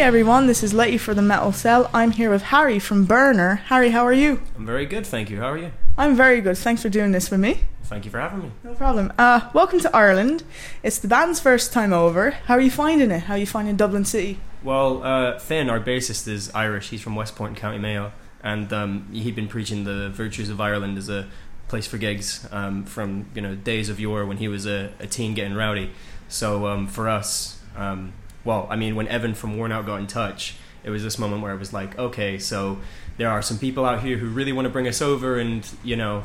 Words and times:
Hey 0.00 0.06
everyone, 0.06 0.46
this 0.46 0.62
is 0.62 0.72
Letty 0.72 0.96
for 0.96 1.12
the 1.12 1.20
Metal 1.20 1.52
Cell. 1.52 1.90
I'm 1.92 2.12
here 2.12 2.30
with 2.30 2.40
Harry 2.44 2.78
from 2.78 3.04
Burner. 3.04 3.56
Harry, 3.66 3.90
how 3.90 4.06
are 4.06 4.14
you? 4.14 4.40
I'm 4.56 4.64
very 4.64 4.86
good, 4.86 5.06
thank 5.06 5.28
you. 5.28 5.36
How 5.36 5.50
are 5.50 5.58
you? 5.58 5.72
I'm 5.98 6.16
very 6.16 6.40
good. 6.40 6.56
Thanks 6.56 6.80
for 6.80 6.88
doing 6.88 7.12
this 7.12 7.30
with 7.30 7.38
me. 7.38 7.64
Thank 7.82 8.06
you 8.06 8.10
for 8.10 8.18
having 8.18 8.44
me. 8.44 8.50
No 8.64 8.72
problem. 8.72 9.12
Uh, 9.18 9.50
welcome 9.52 9.78
to 9.80 9.94
Ireland. 9.94 10.42
It's 10.82 10.98
the 10.98 11.06
band's 11.06 11.38
first 11.38 11.74
time 11.74 11.92
over. 11.92 12.30
How 12.30 12.54
are 12.54 12.62
you 12.62 12.70
finding 12.70 13.10
it? 13.10 13.24
How 13.24 13.34
are 13.34 13.36
you 13.36 13.46
finding 13.46 13.76
Dublin 13.76 14.06
City? 14.06 14.38
Well, 14.64 15.02
uh, 15.02 15.38
Finn, 15.38 15.68
our 15.68 15.80
bassist, 15.80 16.26
is 16.26 16.50
Irish. 16.54 16.88
He's 16.88 17.02
from 17.02 17.14
Westport, 17.14 17.54
County 17.56 17.78
Mayo, 17.78 18.12
and 18.42 18.72
um, 18.72 19.06
he'd 19.12 19.36
been 19.36 19.48
preaching 19.48 19.84
the 19.84 20.08
virtues 20.08 20.48
of 20.48 20.62
Ireland 20.62 20.96
as 20.96 21.10
a 21.10 21.28
place 21.68 21.86
for 21.86 21.98
gigs 21.98 22.48
um, 22.50 22.84
from 22.86 23.26
you 23.34 23.42
know 23.42 23.54
days 23.54 23.90
of 23.90 24.00
yore 24.00 24.24
when 24.24 24.38
he 24.38 24.48
was 24.48 24.64
a, 24.64 24.94
a 24.98 25.06
teen 25.06 25.34
getting 25.34 25.54
rowdy. 25.54 25.90
So 26.26 26.68
um, 26.68 26.86
for 26.86 27.06
us, 27.06 27.60
um, 27.76 28.14
well, 28.44 28.66
I 28.70 28.76
mean, 28.76 28.96
when 28.96 29.08
Evan 29.08 29.34
from 29.34 29.56
Worn 29.56 29.72
Out 29.72 29.86
got 29.86 30.00
in 30.00 30.06
touch, 30.06 30.56
it 30.82 30.90
was 30.90 31.02
this 31.02 31.18
moment 31.18 31.42
where 31.42 31.52
it 31.52 31.58
was 31.58 31.72
like, 31.72 31.98
okay, 31.98 32.38
so 32.38 32.78
there 33.16 33.28
are 33.28 33.42
some 33.42 33.58
people 33.58 33.84
out 33.84 34.02
here 34.02 34.16
who 34.16 34.28
really 34.28 34.52
want 34.52 34.66
to 34.66 34.70
bring 34.70 34.88
us 34.88 35.02
over, 35.02 35.38
and 35.38 35.68
you 35.84 35.96
know, 35.96 36.24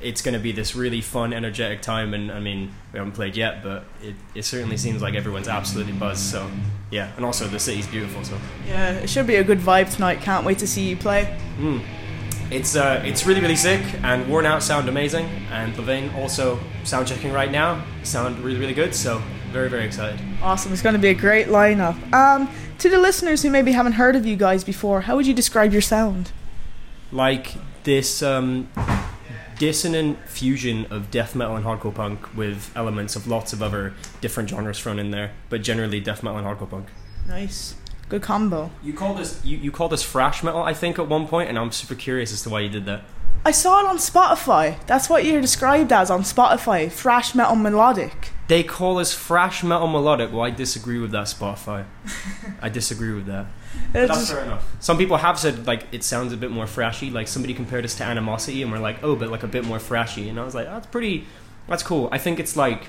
it's 0.00 0.22
going 0.22 0.34
to 0.34 0.40
be 0.40 0.52
this 0.52 0.74
really 0.74 1.00
fun, 1.00 1.32
energetic 1.32 1.82
time. 1.82 2.14
And 2.14 2.30
I 2.30 2.40
mean, 2.40 2.72
we 2.92 2.98
haven't 2.98 3.12
played 3.12 3.36
yet, 3.36 3.62
but 3.62 3.84
it, 4.02 4.14
it 4.34 4.44
certainly 4.44 4.76
seems 4.76 5.02
like 5.02 5.14
everyone's 5.14 5.48
absolutely 5.48 5.92
buzzed. 5.94 6.30
So 6.30 6.48
yeah, 6.90 7.10
and 7.16 7.24
also 7.24 7.46
the 7.46 7.58
city's 7.58 7.86
beautiful. 7.86 8.24
So 8.24 8.38
Yeah, 8.66 8.92
it 8.92 9.10
should 9.10 9.26
be 9.26 9.36
a 9.36 9.44
good 9.44 9.58
vibe 9.58 9.92
tonight. 9.92 10.20
Can't 10.20 10.44
wait 10.44 10.58
to 10.58 10.66
see 10.66 10.88
you 10.88 10.96
play. 10.96 11.36
mm. 11.58 11.82
it's 12.50 12.76
uh, 12.76 13.02
it's 13.04 13.26
really 13.26 13.40
really 13.40 13.56
sick, 13.56 13.82
and 14.02 14.28
Worn 14.28 14.46
Out 14.46 14.62
sound 14.62 14.88
amazing, 14.88 15.26
and 15.50 15.74
LaVein 15.74 16.14
also 16.14 16.60
sound 16.84 17.08
checking 17.08 17.32
right 17.32 17.50
now, 17.50 17.84
sound 18.04 18.38
really 18.40 18.60
really 18.60 18.74
good. 18.74 18.94
So 18.94 19.22
very 19.52 19.68
very 19.68 19.84
excited. 19.84 20.18
Awesome. 20.42 20.72
It's 20.72 20.82
going 20.82 20.94
to 20.94 21.00
be 21.00 21.08
a 21.08 21.14
great 21.14 21.46
lineup. 21.48 22.12
Um, 22.12 22.48
to 22.78 22.88
the 22.88 22.98
listeners 22.98 23.42
who 23.42 23.50
maybe 23.50 23.72
haven't 23.72 23.92
heard 23.92 24.16
of 24.16 24.26
you 24.26 24.36
guys 24.36 24.64
before, 24.64 25.02
how 25.02 25.14
would 25.16 25.26
you 25.26 25.34
describe 25.34 25.72
your 25.72 25.82
sound? 25.82 26.32
like 27.12 27.54
this 27.84 28.22
um, 28.22 28.68
dissonant 29.58 30.18
fusion 30.26 30.86
of 30.90 31.10
death 31.10 31.34
metal 31.34 31.54
and 31.56 31.64
hardcore 31.64 31.94
punk 31.94 32.34
with 32.34 32.72
elements 32.74 33.14
of 33.14 33.28
lots 33.28 33.52
of 33.52 33.62
other 33.62 33.94
different 34.20 34.48
genres 34.48 34.80
thrown 34.80 34.98
in 34.98 35.10
there, 35.10 35.32
but 35.50 35.62
generally 35.62 36.00
death 36.00 36.22
metal 36.22 36.38
and 36.38 36.46
hardcore 36.46 36.70
punk. 36.70 36.88
Nice. 37.28 37.76
Good 38.08 38.22
combo. 38.22 38.70
You 38.82 38.92
call 38.92 39.14
this 39.14 39.42
you, 39.44 39.56
you 39.56 39.70
call 39.70 39.88
this 39.88 40.04
thrash 40.04 40.42
metal, 40.42 40.62
I 40.62 40.74
think, 40.74 40.98
at 40.98 41.08
one 41.08 41.26
point, 41.28 41.48
and 41.48 41.58
I'm 41.58 41.70
super 41.70 41.94
curious 41.94 42.32
as 42.32 42.42
to 42.42 42.50
why 42.50 42.60
you 42.60 42.68
did 42.68 42.86
that. 42.86 43.04
I 43.44 43.50
saw 43.50 43.80
it 43.80 43.86
on 43.86 43.96
Spotify. 43.96 44.84
That's 44.86 45.08
what 45.08 45.24
you're 45.24 45.40
described 45.40 45.92
as 45.92 46.10
on 46.10 46.22
Spotify. 46.22 46.90
Thrash 46.90 47.34
metal 47.34 47.56
melodic. 47.56 48.31
They 48.48 48.62
call 48.62 48.98
us 48.98 49.14
thrash 49.14 49.62
metal 49.62 49.86
melodic. 49.86 50.32
Well, 50.32 50.42
I 50.42 50.50
disagree 50.50 50.98
with 50.98 51.12
that, 51.12 51.26
Spotify. 51.26 51.84
I 52.60 52.68
disagree 52.68 53.12
with 53.14 53.26
that. 53.26 53.46
But 53.92 54.08
that's 54.08 54.30
fair 54.30 54.44
enough. 54.44 54.70
Some 54.80 54.98
people 54.98 55.16
have 55.16 55.38
said 55.38 55.66
like 55.66 55.86
it 55.92 56.04
sounds 56.04 56.32
a 56.32 56.36
bit 56.36 56.50
more 56.50 56.66
thrashy. 56.66 57.10
Like 57.12 57.26
somebody 57.28 57.54
compared 57.54 57.84
us 57.84 57.94
to 57.96 58.04
Animosity, 58.04 58.62
and 58.62 58.70
we're 58.70 58.78
like, 58.78 59.02
oh, 59.02 59.16
but 59.16 59.30
like 59.30 59.42
a 59.42 59.46
bit 59.48 59.64
more 59.64 59.78
thrashy. 59.78 60.28
And 60.28 60.38
I 60.38 60.44
was 60.44 60.54
like, 60.54 60.66
oh, 60.66 60.72
that's 60.74 60.86
pretty. 60.86 61.26
That's 61.68 61.82
cool. 61.82 62.08
I 62.12 62.18
think 62.18 62.38
it's 62.38 62.56
like 62.56 62.84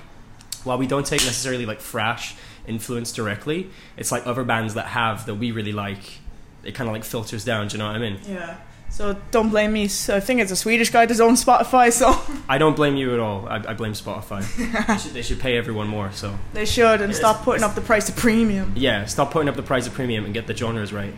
while 0.64 0.78
we 0.78 0.88
don't 0.88 1.06
take 1.06 1.22
necessarily 1.22 1.66
like 1.66 1.80
thrash 1.80 2.36
influence 2.68 3.12
directly, 3.12 3.70
it's 3.98 4.12
like 4.12 4.26
other 4.28 4.44
bands 4.44 4.74
that 4.74 4.88
have 4.88 5.26
that 5.26 5.36
we 5.36 5.52
really 5.52 5.72
like. 5.74 6.20
It 6.64 6.74
kind 6.76 6.90
of 6.90 6.94
like 6.94 7.04
filters 7.04 7.44
down. 7.46 7.68
Do 7.68 7.74
you 7.78 7.80
know 7.80 7.88
what 7.88 7.96
I 7.96 8.00
mean? 8.00 8.20
yeah. 8.28 8.58
So 8.94 9.18
don't 9.32 9.50
blame 9.50 9.74
me. 9.74 9.88
So 9.88 10.16
I 10.16 10.20
think 10.20 10.40
it's 10.40 10.52
a 10.52 10.56
Swedish 10.56 10.92
guy 10.92 11.08
that's 11.08 11.20
on 11.20 11.34
Spotify, 11.34 11.92
so 11.92 12.16
I 12.48 12.60
don't 12.60 12.76
blame 12.76 12.96
you 12.96 13.12
at 13.12 13.20
all. 13.20 13.48
I, 13.48 13.56
I 13.56 13.74
blame 13.74 13.94
Spotify. 13.94 14.46
they, 14.88 14.98
should, 15.00 15.14
they 15.14 15.22
should 15.24 15.40
pay 15.40 15.58
everyone 15.58 15.88
more. 15.88 16.12
So 16.12 16.38
they 16.54 16.66
should 16.66 17.02
and 17.02 17.16
stop 17.16 17.42
putting 17.42 17.64
up 17.64 17.74
the 17.74 17.82
price 17.82 18.08
of 18.08 18.16
premium. 18.16 18.72
yeah, 18.76 19.06
stop 19.06 19.32
putting 19.32 19.50
up 19.50 19.56
the 19.56 19.64
price 19.64 19.88
of 19.88 19.94
premium 19.94 20.26
and 20.26 20.34
get 20.34 20.46
the 20.46 20.56
genres 20.56 20.94
right. 20.94 21.12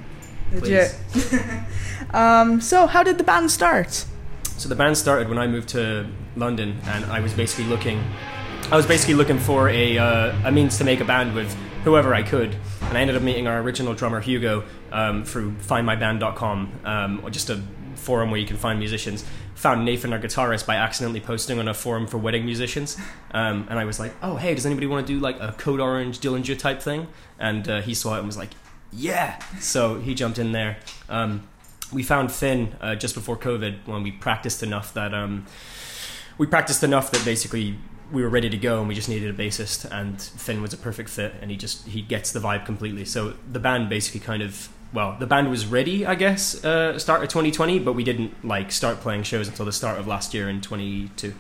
Legit. 0.54 0.98
um, 2.14 2.62
so 2.62 2.88
how 2.88 3.04
did 3.04 3.18
the 3.18 3.26
band 3.26 3.52
start? 3.52 4.06
So 4.56 4.70
the 4.70 4.76
band 4.76 4.98
started 4.98 5.28
when 5.28 5.38
I 5.38 5.46
moved 5.46 5.68
to 5.70 6.08
London, 6.38 6.80
and 6.86 7.04
I 7.06 7.20
was 7.20 7.34
basically 7.34 7.66
looking. 7.66 8.02
I 8.72 8.78
was 8.78 8.86
basically 8.86 9.16
looking 9.16 9.38
for 9.38 9.68
a 9.68 9.98
uh, 9.98 10.34
a 10.46 10.52
means 10.52 10.78
to 10.78 10.86
make 10.86 11.02
a 11.02 11.06
band 11.06 11.36
with 11.36 11.54
whoever 11.84 12.14
I 12.14 12.24
could, 12.24 12.56
and 12.90 12.98
I 12.98 13.02
ended 13.02 13.16
up 13.16 13.24
meeting 13.24 13.48
our 13.48 13.60
original 13.62 13.94
drummer 13.94 14.22
Hugo 14.22 14.64
um, 14.92 15.26
through 15.26 15.52
FindMyBand.com, 15.54 16.80
um, 16.86 17.22
or 17.24 17.30
just 17.30 17.50
a 17.50 17.62
forum 17.96 18.32
where 18.32 18.40
you 18.40 18.46
can 18.46 18.58
find 18.58 18.80
musicians. 18.80 19.26
Found 19.56 19.86
Nathan, 19.86 20.14
our 20.14 20.20
guitarist, 20.20 20.68
by 20.68 20.76
accidentally 20.76 21.22
posting 21.22 21.60
on 21.60 21.68
a 21.68 21.74
forum 21.74 22.08
for 22.08 22.18
wedding 22.18 22.46
musicians, 22.46 22.98
um, 23.32 23.68
and 23.70 23.80
I 23.80 23.86
was 23.86 24.00
like, 24.00 24.14
"Oh, 24.22 24.36
hey, 24.36 24.54
does 24.54 24.66
anybody 24.66 24.88
want 24.88 25.08
to 25.08 25.14
do 25.14 25.20
like 25.20 25.40
a 25.40 25.54
Code 25.58 25.80
Orange 25.80 26.20
Dillinger 26.20 26.58
type 26.60 26.82
thing?" 26.82 27.08
And 27.40 27.68
uh, 27.68 27.82
he 27.82 27.94
saw 27.94 28.16
it 28.16 28.20
and 28.20 28.28
was 28.28 28.38
like, 28.38 28.52
"Yeah!" 28.92 29.40
So 29.60 30.00
he 30.00 30.14
jumped 30.14 30.38
in 30.38 30.52
there. 30.52 30.78
Um, 31.10 31.48
we 31.92 32.04
found 32.04 32.32
Finn 32.32 32.76
uh, 32.82 32.96
just 32.96 33.16
before 33.16 33.38
COVID 33.38 33.88
when 33.88 34.04
we 34.04 34.12
practiced 34.12 34.62
enough 34.62 34.94
that 34.94 35.14
um, 35.14 35.46
we 36.38 36.46
practiced 36.46 36.84
enough 36.84 37.12
that 37.12 37.24
basically 37.24 37.78
we 38.12 38.22
were 38.22 38.30
ready 38.30 38.50
to 38.50 38.58
go 38.58 38.80
and 38.80 38.88
we 38.88 38.96
just 38.96 39.10
needed 39.10 39.30
a 39.30 39.38
bassist 39.38 39.90
and 39.92 40.22
Finn 40.22 40.62
was 40.62 40.74
a 40.74 40.78
perfect 40.78 41.10
fit 41.10 41.34
and 41.42 41.50
he 41.52 41.58
just 41.58 41.88
he 41.88 42.02
gets 42.02 42.32
the 42.32 42.40
vibe 42.40 42.66
completely. 42.66 43.06
So 43.06 43.34
the 43.52 43.60
band 43.60 43.90
basically 43.90 44.20
kind 44.22 44.42
of 44.44 44.70
well 44.94 45.16
the 45.20 45.28
band 45.28 45.50
was 45.50 45.66
ready 45.66 46.06
I 46.06 46.16
guess 46.16 46.64
uh, 46.64 46.98
start 47.00 47.24
of 47.24 47.30
2020 47.30 47.80
but 47.80 47.94
we 47.94 48.04
didn't 48.04 48.46
like 48.46 48.72
start 48.72 49.00
playing 49.02 49.24
shows 49.24 49.48
until 49.48 49.66
the 49.66 49.72
start 49.74 50.00
of 50.00 50.08
last 50.08 50.34
year 50.34 50.50
in 50.50 50.62
22. 50.62 51.34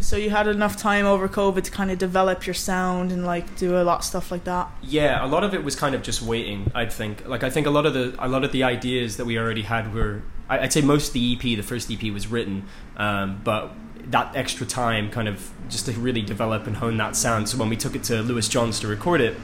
So 0.00 0.16
you 0.16 0.30
had 0.30 0.46
enough 0.46 0.76
time 0.76 1.06
over 1.06 1.28
COVID 1.28 1.64
to 1.64 1.70
kind 1.72 1.90
of 1.90 1.98
develop 1.98 2.46
your 2.46 2.54
sound 2.54 3.10
and 3.10 3.26
like 3.26 3.56
do 3.56 3.76
a 3.76 3.82
lot 3.82 4.00
of 4.00 4.04
stuff 4.04 4.30
like 4.30 4.44
that. 4.44 4.70
Yeah, 4.82 5.24
a 5.24 5.26
lot 5.26 5.42
of 5.42 5.54
it 5.54 5.64
was 5.64 5.74
kind 5.74 5.94
of 5.94 6.02
just 6.02 6.22
waiting. 6.22 6.70
I'd 6.74 6.92
think. 6.92 7.26
Like 7.26 7.42
I 7.42 7.50
think 7.50 7.66
a 7.66 7.70
lot 7.70 7.84
of 7.84 7.94
the 7.94 8.14
a 8.18 8.28
lot 8.28 8.44
of 8.44 8.52
the 8.52 8.62
ideas 8.62 9.16
that 9.16 9.24
we 9.24 9.36
already 9.38 9.62
had 9.62 9.92
were. 9.92 10.22
I- 10.48 10.60
I'd 10.60 10.72
say 10.72 10.82
most 10.82 11.08
of 11.08 11.14
the 11.14 11.34
EP, 11.34 11.42
the 11.42 11.62
first 11.62 11.90
EP, 11.90 12.12
was 12.12 12.28
written, 12.28 12.66
um, 12.96 13.40
but 13.42 13.72
that 14.10 14.34
extra 14.34 14.66
time, 14.66 15.10
kind 15.10 15.28
of 15.28 15.50
just 15.68 15.86
to 15.86 15.92
really 15.92 16.22
develop 16.22 16.66
and 16.66 16.76
hone 16.76 16.96
that 16.96 17.16
sound. 17.16 17.48
So 17.48 17.58
when 17.58 17.68
we 17.68 17.76
took 17.76 17.94
it 17.94 18.04
to 18.04 18.22
Lewis 18.22 18.48
Johns 18.48 18.80
to 18.80 18.86
record 18.86 19.20
it, 19.20 19.36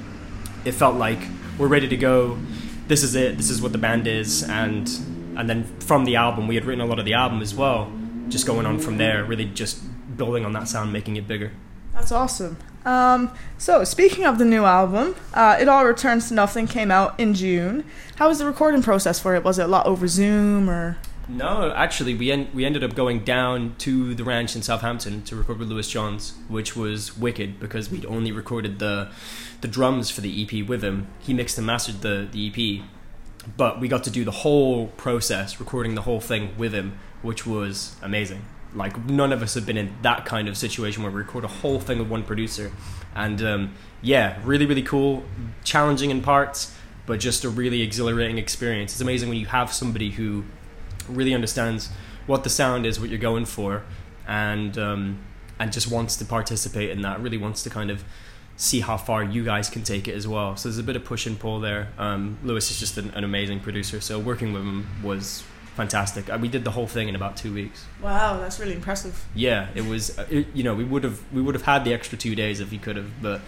it 0.65 0.73
felt 0.73 0.97
like 0.97 1.21
we're 1.59 1.69
ready 1.69 1.89
to 1.89 1.97
go. 1.97 2.39
This 2.89 3.03
is 3.03 3.15
it. 3.15 3.37
This 3.37 3.51
is 3.51 3.61
what 3.63 3.73
the 3.73 3.79
band 3.79 4.07
is, 4.07 4.43
and 4.43 4.89
and 5.37 5.49
then 5.49 5.65
from 5.81 6.05
the 6.05 6.17
album, 6.17 6.49
we 6.49 6.55
had 6.55 6.65
written 6.65 6.81
a 6.81 6.87
lot 6.87 6.99
of 6.99 7.05
the 7.05 7.15
album 7.15 7.41
as 7.43 7.55
well. 7.55 7.93
Just 8.29 8.47
going 8.47 8.67
on 8.67 8.79
from 8.79 8.97
there, 8.99 9.25
really 9.25 9.45
just 9.47 9.83
building 10.17 10.45
on 10.45 10.53
that 10.53 10.69
sound, 10.69 10.93
making 10.93 11.17
it 11.17 11.27
bigger. 11.27 11.53
That's 11.93 12.13
awesome. 12.13 12.57
Um, 12.85 13.31
so 13.57 13.85
speaking 13.85 14.25
of 14.25 14.39
the 14.39 14.45
new 14.45 14.65
album, 14.65 15.17
uh, 15.33 15.57
It 15.59 15.69
All 15.69 15.87
Returns 15.87 16.29
to 16.29 16.35
Nothing 16.35 16.67
came 16.67 16.91
out 16.91 17.19
in 17.19 17.33
June. 17.35 17.85
How 18.17 18.29
was 18.29 18.39
the 18.39 18.47
recording 18.47 18.83
process 18.83 19.19
for 19.19 19.35
it? 19.35 19.43
Was 19.43 19.59
it 19.59 19.65
a 19.65 19.69
lot 19.69 19.87
over 19.87 20.07
Zoom 20.07 20.69
or? 20.69 20.99
No, 21.29 21.73
actually, 21.75 22.15
we 22.15 22.31
en- 22.31 22.49
we 22.53 22.65
ended 22.65 22.85
up 22.85 22.95
going 22.95 23.25
down 23.25 23.77
to 23.79 24.15
the 24.15 24.25
ranch 24.25 24.55
in 24.55 24.63
Southampton 24.63 25.23
to 25.23 25.37
record 25.37 25.59
with 25.59 25.69
Lewis 25.69 25.89
Johns, 25.89 26.35
which 26.49 26.77
was 26.77 27.17
wicked 27.17 27.59
because 27.59 27.91
we'd 27.91 28.05
only 28.07 28.31
recorded 28.31 28.79
the 28.79 29.11
the 29.63 29.69
drums 29.69 30.11
for 30.11 30.21
the 30.21 30.43
EP 30.43 30.69
with 30.69 30.85
him. 30.85 31.07
He 31.21 31.33
mixed 31.33 31.57
and 31.57 31.67
mastered 31.67 32.03
the 32.03 32.29
the 32.31 32.49
EP, 32.49 32.85
but 33.57 33.81
we 33.81 33.89
got 33.89 34.05
to 34.05 34.11
do 34.11 34.25
the 34.25 34.31
whole 34.31 34.89
process, 34.89 35.59
recording 35.59 35.95
the 35.95 36.03
whole 36.03 36.21
thing 36.21 36.55
with 36.59 36.75
him, 36.75 36.99
which 37.23 37.47
was 37.47 37.97
amazing. 38.03 38.45
Like 38.75 39.07
none 39.07 39.33
of 39.33 39.41
us 39.43 39.55
have 39.55 39.65
been 39.65 39.79
in 39.79 39.95
that 40.03 40.27
kind 40.27 40.47
of 40.47 40.59
situation 40.59 41.03
where 41.03 41.13
we 41.13 41.19
record 41.19 41.45
a 41.45 41.49
whole 41.49 41.81
thing 41.81 41.99
with 42.01 42.09
one 42.09 42.23
producer, 42.25 42.71
and 43.15 43.41
um, 43.43 43.75
yeah, 44.03 44.39
really 44.45 44.67
really 44.67 44.83
cool, 44.83 45.25
challenging 45.63 46.11
in 46.11 46.21
parts, 46.21 46.77
but 47.07 47.19
just 47.19 47.45
a 47.45 47.49
really 47.49 47.81
exhilarating 47.81 48.37
experience. 48.37 48.93
It's 48.93 49.01
amazing 49.01 49.31
when 49.31 49.39
you 49.39 49.47
have 49.47 49.73
somebody 49.73 50.11
who 50.11 50.45
really 51.09 51.35
understands 51.35 51.91
what 52.27 52.45
the 52.45 52.51
sound 52.51 52.87
is, 52.87 52.99
what 53.01 53.11
you're 53.11 53.19
going 53.19 53.45
for, 53.45 53.83
and 54.27 54.77
um, 54.79 55.19
and 55.59 55.73
just 55.73 55.91
wants 55.91 56.17
to 56.17 56.25
participate 56.25 56.91
in 56.91 57.03
that. 57.03 57.21
Really 57.21 57.39
wants 57.39 57.63
to 57.65 57.71
kind 57.71 57.91
of 57.91 58.05
see 58.57 58.81
how 58.81 58.97
far 58.97 59.23
you 59.25 59.45
guys 59.45 59.69
can 59.69 59.83
take 59.83 60.07
it 60.07 60.15
as 60.15 60.29
well. 60.29 60.57
So 60.57 60.69
there's 60.69 60.79
a 60.79 60.83
bit 60.85 60.97
of 60.97 61.05
push 61.05 61.27
and 61.27 61.39
pull 61.39 61.61
there. 61.61 61.89
Um, 61.99 62.39
Lewis 62.45 62.71
is 62.71 62.79
just 62.79 62.97
an, 62.99 63.11
an 63.11 63.25
amazing 63.25 63.61
producer, 63.61 64.01
so 64.01 64.19
working 64.19 64.53
with 64.53 64.63
him 64.63 64.87
was 65.03 65.43
fantastic. 65.75 66.31
Uh, 66.33 66.39
We 66.41 66.47
did 66.49 66.63
the 66.65 66.71
whole 66.71 66.87
thing 66.87 67.09
in 67.09 67.17
about 67.17 67.37
two 67.37 67.53
weeks. 67.53 67.85
Wow, 68.01 68.39
that's 68.41 68.61
really 68.61 68.75
impressive. 68.75 69.25
Yeah, 69.35 69.69
it 69.75 69.85
was. 69.85 70.17
uh, 70.19 70.27
It, 70.31 70.47
you 70.55 70.63
know, 70.63 70.75
we 70.75 70.85
would 70.85 71.03
have 71.05 71.21
we 71.33 71.43
would 71.43 71.55
have 71.57 71.65
had 71.65 71.85
the 71.85 71.93
extra 71.93 72.17
two 72.17 72.35
days 72.37 72.61
if 72.61 72.71
he 72.71 72.79
could 72.79 72.97
have, 72.97 73.11
but 73.21 73.41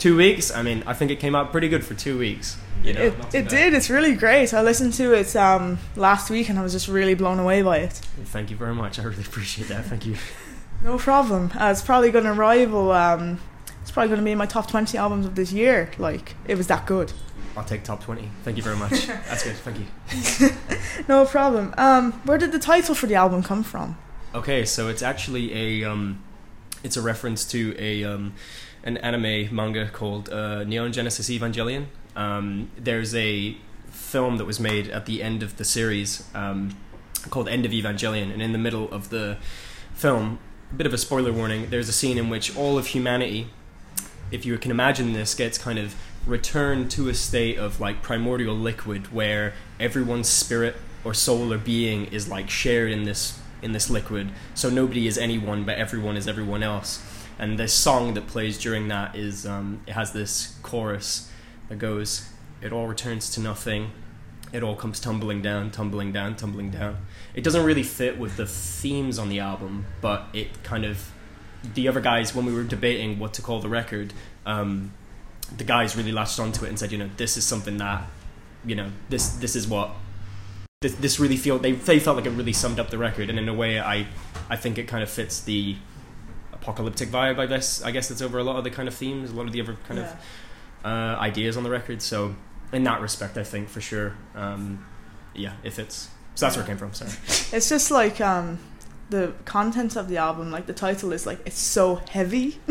two 0.00 0.16
weeks. 0.16 0.52
I 0.52 0.62
mean, 0.62 0.82
I 0.86 0.94
think 0.94 1.12
it 1.12 1.20
came 1.20 1.36
out 1.36 1.52
pretty 1.52 1.68
good 1.68 1.84
for 1.84 1.94
two 1.94 2.18
weeks. 2.18 2.56
You 2.82 2.94
know, 2.94 3.00
it 3.02 3.14
it 3.34 3.48
did. 3.48 3.74
It's 3.74 3.90
really 3.90 4.14
great. 4.14 4.52
I 4.54 4.62
listened 4.62 4.94
to 4.94 5.12
it 5.12 5.36
um, 5.36 5.78
last 5.96 6.30
week 6.30 6.48
and 6.48 6.58
I 6.58 6.62
was 6.62 6.72
just 6.72 6.88
really 6.88 7.14
blown 7.14 7.38
away 7.38 7.62
by 7.62 7.78
it. 7.78 7.92
Thank 8.24 8.50
you 8.50 8.56
very 8.56 8.74
much. 8.74 8.98
I 8.98 9.04
really 9.04 9.22
appreciate 9.26 9.68
that. 9.68 9.84
Thank 9.84 10.06
you. 10.06 10.16
No 10.82 10.96
problem. 10.96 11.52
Uh, 11.54 11.66
it's 11.70 11.82
probably 11.82 12.10
going 12.10 12.24
to 12.24 12.32
rival. 12.32 12.90
Um, 12.90 13.38
it's 13.82 13.90
probably 13.90 14.08
going 14.08 14.20
to 14.20 14.24
be 14.24 14.32
in 14.32 14.38
my 14.38 14.46
top 14.46 14.68
twenty 14.68 14.96
albums 14.96 15.26
of 15.26 15.34
this 15.34 15.52
year. 15.52 15.90
Like 15.98 16.34
it 16.48 16.56
was 16.56 16.66
that 16.68 16.86
good. 16.86 17.12
I'll 17.56 17.64
take 17.64 17.84
top 17.84 18.02
twenty. 18.02 18.30
Thank 18.44 18.56
you 18.56 18.62
very 18.62 18.76
much. 18.76 19.06
That's 19.28 19.44
good. 19.44 19.56
Thank 19.56 19.78
you. 19.78 20.50
No 21.08 21.24
problem. 21.24 21.74
Um, 21.78 22.12
where 22.24 22.36
did 22.38 22.52
the 22.52 22.58
title 22.58 22.94
for 22.94 23.06
the 23.06 23.14
album 23.14 23.42
come 23.42 23.62
from? 23.62 23.96
Okay, 24.34 24.64
so 24.64 24.88
it's 24.88 25.02
actually 25.02 25.82
a 25.82 25.90
um, 25.90 26.22
it's 26.84 26.96
a 26.96 27.02
reference 27.02 27.44
to 27.46 27.74
a 27.78 28.04
um, 28.04 28.34
an 28.82 28.96
anime 28.98 29.54
manga 29.54 29.88
called 29.88 30.28
uh, 30.30 30.64
Neon 30.64 30.92
Genesis 30.92 31.28
Evangelion. 31.28 31.86
Um, 32.16 32.70
there's 32.76 33.14
a 33.14 33.56
film 33.90 34.38
that 34.38 34.44
was 34.44 34.58
made 34.58 34.88
at 34.88 35.06
the 35.06 35.22
end 35.22 35.42
of 35.42 35.56
the 35.56 35.64
series 35.64 36.28
um, 36.34 36.76
called 37.28 37.48
End 37.48 37.66
of 37.66 37.72
Evangelion, 37.72 38.32
and 38.32 38.40
in 38.40 38.52
the 38.52 38.58
middle 38.58 38.90
of 38.90 39.10
the 39.10 39.36
film, 39.94 40.38
a 40.70 40.74
bit 40.74 40.86
of 40.86 40.94
a 40.94 40.98
spoiler 40.98 41.32
warning. 41.32 41.70
There's 41.70 41.88
a 41.88 41.92
scene 41.92 42.18
in 42.18 42.28
which 42.30 42.56
all 42.56 42.78
of 42.78 42.88
humanity, 42.88 43.48
if 44.30 44.46
you 44.46 44.56
can 44.58 44.70
imagine 44.70 45.12
this, 45.12 45.34
gets 45.34 45.58
kind 45.58 45.78
of 45.78 45.94
returned 46.26 46.90
to 46.92 47.08
a 47.08 47.14
state 47.14 47.58
of 47.58 47.80
like 47.80 48.02
primordial 48.02 48.54
liquid, 48.54 49.12
where 49.12 49.54
everyone's 49.78 50.28
spirit 50.28 50.76
or 51.04 51.14
soul 51.14 51.52
or 51.52 51.58
being 51.58 52.06
is 52.06 52.28
like 52.28 52.50
shared 52.50 52.90
in 52.90 53.04
this 53.04 53.38
in 53.62 53.72
this 53.72 53.90
liquid. 53.90 54.30
So 54.54 54.70
nobody 54.70 55.06
is 55.06 55.18
anyone, 55.18 55.64
but 55.64 55.76
everyone 55.76 56.16
is 56.16 56.26
everyone 56.26 56.62
else. 56.62 57.02
And 57.40 57.58
this 57.58 57.72
song 57.72 58.12
that 58.14 58.26
plays 58.26 58.58
during 58.58 58.88
that 58.88 59.16
is 59.16 59.46
um, 59.46 59.80
it 59.86 59.92
has 59.92 60.12
this 60.12 60.58
chorus 60.62 61.32
that 61.70 61.78
goes, 61.78 62.28
"It 62.60 62.70
all 62.70 62.86
returns 62.86 63.30
to 63.30 63.40
nothing." 63.40 63.92
It 64.52 64.62
all 64.62 64.76
comes 64.76 65.00
tumbling 65.00 65.40
down, 65.40 65.70
tumbling 65.70 66.12
down, 66.12 66.36
tumbling 66.36 66.70
down. 66.70 66.98
It 67.34 67.42
doesn't 67.42 67.64
really 67.64 67.82
fit 67.82 68.18
with 68.18 68.36
the 68.36 68.46
themes 68.46 69.18
on 69.18 69.30
the 69.30 69.38
album, 69.38 69.86
but 70.02 70.26
it 70.34 70.62
kind 70.62 70.84
of. 70.84 71.12
The 71.74 71.88
other 71.88 72.00
guys, 72.00 72.34
when 72.34 72.44
we 72.44 72.52
were 72.52 72.64
debating 72.64 73.18
what 73.18 73.32
to 73.34 73.42
call 73.42 73.60
the 73.60 73.68
record, 73.68 74.12
um, 74.44 74.92
the 75.56 75.64
guys 75.64 75.96
really 75.96 76.12
latched 76.12 76.40
onto 76.40 76.64
it 76.64 76.68
and 76.68 76.78
said, 76.78 76.92
you 76.92 76.98
know, 76.98 77.10
this 77.16 77.36
is 77.36 77.44
something 77.46 77.78
that, 77.78 78.04
you 78.66 78.74
know, 78.74 78.90
this 79.08 79.30
this 79.36 79.56
is 79.56 79.66
what 79.66 79.92
this, 80.82 80.94
this 80.96 81.18
really 81.18 81.38
feel 81.38 81.58
they 81.58 81.72
they 81.72 81.98
felt 82.00 82.18
like 82.18 82.26
it 82.26 82.30
really 82.30 82.52
summed 82.52 82.78
up 82.78 82.90
the 82.90 82.98
record, 82.98 83.30
and 83.30 83.38
in 83.38 83.48
a 83.48 83.54
way, 83.54 83.80
I 83.80 84.06
I 84.50 84.56
think 84.56 84.76
it 84.76 84.88
kind 84.88 85.02
of 85.02 85.08
fits 85.08 85.40
the 85.40 85.76
apocalyptic 86.60 87.08
vibe. 87.10 87.38
I 87.38 87.46
guess 87.46 87.82
I 87.82 87.90
guess 87.90 88.08
that's 88.08 88.22
over 88.22 88.38
a 88.38 88.44
lot 88.44 88.56
of 88.56 88.64
the 88.64 88.70
kind 88.70 88.88
of 88.88 88.94
themes, 88.94 89.30
a 89.30 89.34
lot 89.34 89.46
of 89.46 89.52
the 89.52 89.60
other 89.60 89.76
kind 89.86 90.00
Yeah. 90.00 90.12
of 90.12 90.16
uh, 90.84 91.20
ideas 91.20 91.56
on 91.56 91.62
the 91.62 91.70
record. 91.70 92.02
So 92.02 92.34
in 92.72 92.84
that 92.84 93.00
respect, 93.00 93.36
I 93.36 93.44
think 93.44 93.68
for 93.68 93.80
sure, 93.80 94.14
um, 94.34 94.84
yeah, 95.34 95.54
it 95.62 95.72
fits. 95.72 96.08
So 96.34 96.46
that's 96.46 96.56
where 96.56 96.64
it 96.64 96.68
came 96.68 96.76
from. 96.78 96.92
Sorry. 96.94 97.10
It's 97.56 97.68
just 97.68 97.90
like 97.90 98.20
um, 98.20 98.58
the 99.10 99.32
content 99.44 99.96
of 99.96 100.08
the 100.08 100.16
album, 100.18 100.50
like 100.50 100.66
the 100.66 100.72
title 100.72 101.12
is 101.12 101.26
like 101.26 101.40
it's 101.46 101.58
so 101.58 101.96
heavy. 102.10 102.58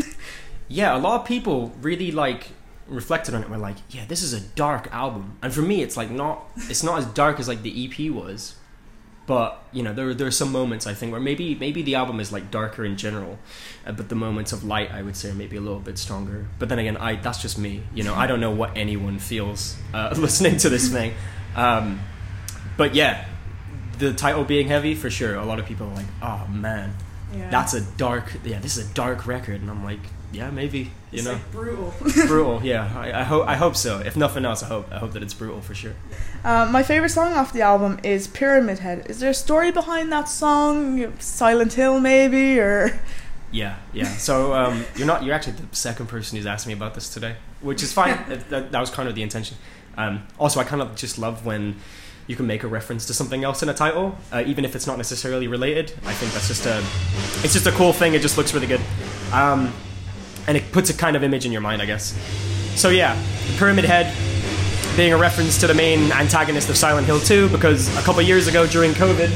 Yeah, 0.71 0.95
a 0.95 0.99
lot 0.99 1.19
of 1.21 1.25
people 1.27 1.73
really 1.81 2.11
like 2.11 2.51
reflected 2.87 3.33
on 3.33 3.41
it. 3.41 3.49
Were 3.49 3.57
like, 3.57 3.77
yeah, 3.89 4.05
this 4.07 4.21
is 4.21 4.33
a 4.33 4.39
dark 4.39 4.87
album, 4.91 5.37
and 5.41 5.51
for 5.51 5.63
me, 5.63 5.81
it's 5.81 5.97
like 5.97 6.11
not. 6.11 6.47
It's 6.69 6.83
not 6.83 6.99
as 6.99 7.05
dark 7.07 7.39
as 7.39 7.47
like 7.47 7.63
the 7.63 7.73
EP 7.85 8.11
was, 8.13 8.53
but 9.29 9.63
you 9.71 9.83
know, 9.83 9.93
there 9.93 10.11
there 10.15 10.25
are 10.27 10.31
some 10.43 10.51
moments 10.51 10.87
I 10.87 10.95
think 10.95 11.11
where 11.11 11.21
maybe 11.21 11.53
maybe 11.53 11.83
the 11.83 11.93
album 12.01 12.19
is 12.19 12.31
like 12.31 12.49
darker 12.49 12.83
in 12.83 12.97
general, 12.97 13.37
uh, 13.85 13.91
but 13.91 14.09
the 14.09 14.15
moments 14.15 14.51
of 14.53 14.63
light 14.63 14.89
I 14.91 15.03
would 15.03 15.15
say 15.15 15.29
are 15.29 15.35
maybe 15.43 15.55
a 15.55 15.61
little 15.61 15.79
bit 15.89 15.97
stronger. 15.99 16.47
But 16.57 16.67
then 16.69 16.79
again, 16.79 16.97
I 16.97 17.15
that's 17.15 17.39
just 17.39 17.57
me. 17.59 17.83
You 17.93 18.03
know, 18.03 18.15
I 18.15 18.25
don't 18.25 18.39
know 18.45 18.49
what 18.61 18.71
anyone 18.75 19.19
feels 19.19 19.77
uh, 19.93 20.15
listening 20.17 20.57
to 20.57 20.69
this 20.69 20.89
thing. 20.91 21.13
Um, 21.55 21.99
but 22.75 22.95
yeah, 22.95 23.27
the 23.99 24.13
title 24.13 24.43
being 24.45 24.67
heavy 24.67 24.95
for 24.95 25.11
sure. 25.11 25.35
A 25.35 25.45
lot 25.45 25.59
of 25.59 25.65
people 25.67 25.85
are 25.87 25.95
like, 25.95 26.09
oh 26.23 26.47
man, 26.49 26.95
Yeah. 27.37 27.51
that's 27.51 27.75
a 27.75 27.81
dark 27.97 28.25
yeah 28.43 28.57
this 28.59 28.77
is 28.77 28.89
a 28.89 28.93
dark 28.95 29.27
record 29.27 29.61
and 29.61 29.69
i'm 29.69 29.83
like 29.83 29.99
yeah 30.33 30.49
maybe 30.49 30.89
you 31.11 31.17
It's, 31.19 31.25
know? 31.25 31.33
like, 31.33 31.51
brutal. 31.51 31.93
brutal 32.27 32.61
yeah. 32.63 32.91
I, 32.95 33.21
I 33.21 33.23
hope 33.23 33.47
i 33.47 33.55
hope 33.55 33.75
so. 33.75 33.99
If 33.99 34.15
nothing 34.15 34.45
else 34.45 34.61
i 34.63 34.67
hope 34.67 34.91
i 34.91 34.99
hope 34.99 35.13
that 35.13 35.23
it's 35.23 35.33
brutal 35.33 35.61
for 35.61 35.73
sure. 35.75 35.93
Um, 36.43 36.71
my 36.71 36.83
favorite 36.83 37.09
song 37.09 37.33
off 37.33 37.51
the 37.51 37.61
album 37.61 37.99
is 38.03 38.27
Pyramid 38.27 38.79
Head. 38.79 39.07
Is 39.09 39.19
there 39.19 39.31
a 39.31 39.33
story 39.33 39.71
behind 39.71 40.11
that 40.11 40.29
song? 40.29 41.17
Silent 41.19 41.73
Hill, 41.73 41.99
maybe, 41.99 42.59
or? 42.59 42.99
Yeah 43.51 43.77
yeah. 43.93 44.05
So 44.05 44.53
um, 44.53 44.85
you're 44.95 45.07
not 45.07 45.23
you're 45.23 45.33
actually 45.33 45.53
the 45.53 45.75
second 45.75 46.05
person 46.07 46.37
who's 46.37 46.45
asked 46.45 46.67
me 46.67 46.73
about 46.73 46.93
this 46.93 47.11
today 47.11 47.35
which 47.61 47.81
is 47.83 47.91
fine. 47.91 48.17
That, 48.29 48.49
that, 48.49 48.71
that 48.71 48.79
was 48.79 48.89
kind 48.91 49.09
of 49.09 49.15
the 49.15 49.23
intention. 49.23 49.57
Um, 49.97 50.27
also 50.37 50.59
i 50.59 50.63
kind 50.63 50.81
of 50.83 50.95
just 50.95 51.17
love 51.17 51.45
when 51.45 51.75
you 52.27 52.35
can 52.35 52.45
make 52.45 52.61
a 52.63 52.67
reference 52.67 53.07
to 53.07 53.13
something 53.13 53.43
else 53.43 53.63
in 53.63 53.69
a 53.69 53.73
title 53.73 54.15
uh, 54.31 54.43
even 54.45 54.63
if 54.63 54.75
it's 54.75 54.85
not 54.85 54.97
necessarily 54.97 55.47
related. 55.47 55.91
I 56.05 56.13
think 56.13 56.31
that's 56.33 56.47
just 56.47 56.67
a 56.67 56.77
it's 57.43 57.53
just 57.53 57.65
a 57.65 57.71
cool 57.71 57.91
thing. 57.91 58.13
It 58.13 58.21
just 58.21 58.37
looks 58.37 58.53
really 58.53 58.67
good. 58.67 58.81
Um, 59.33 59.73
and 60.47 60.57
it 60.57 60.71
puts 60.71 60.89
a 60.89 60.93
kind 60.93 61.15
of 61.15 61.23
image 61.23 61.45
in 61.45 61.51
your 61.51 61.61
mind 61.61 61.81
i 61.81 61.85
guess 61.85 62.17
so 62.75 62.89
yeah 62.89 63.21
pyramid 63.57 63.85
head 63.85 64.13
being 64.99 65.13
a 65.13 65.17
reference 65.17 65.57
to 65.57 65.65
the 65.65 65.73
main 65.73 66.11
antagonist 66.11 66.69
of 66.69 66.75
Silent 66.75 67.07
Hill 67.07 67.21
2 67.21 67.47
because 67.49 67.87
a 67.97 68.01
couple 68.01 68.21
years 68.21 68.47
ago 68.47 68.67
during 68.67 68.91
COVID, 68.91 69.29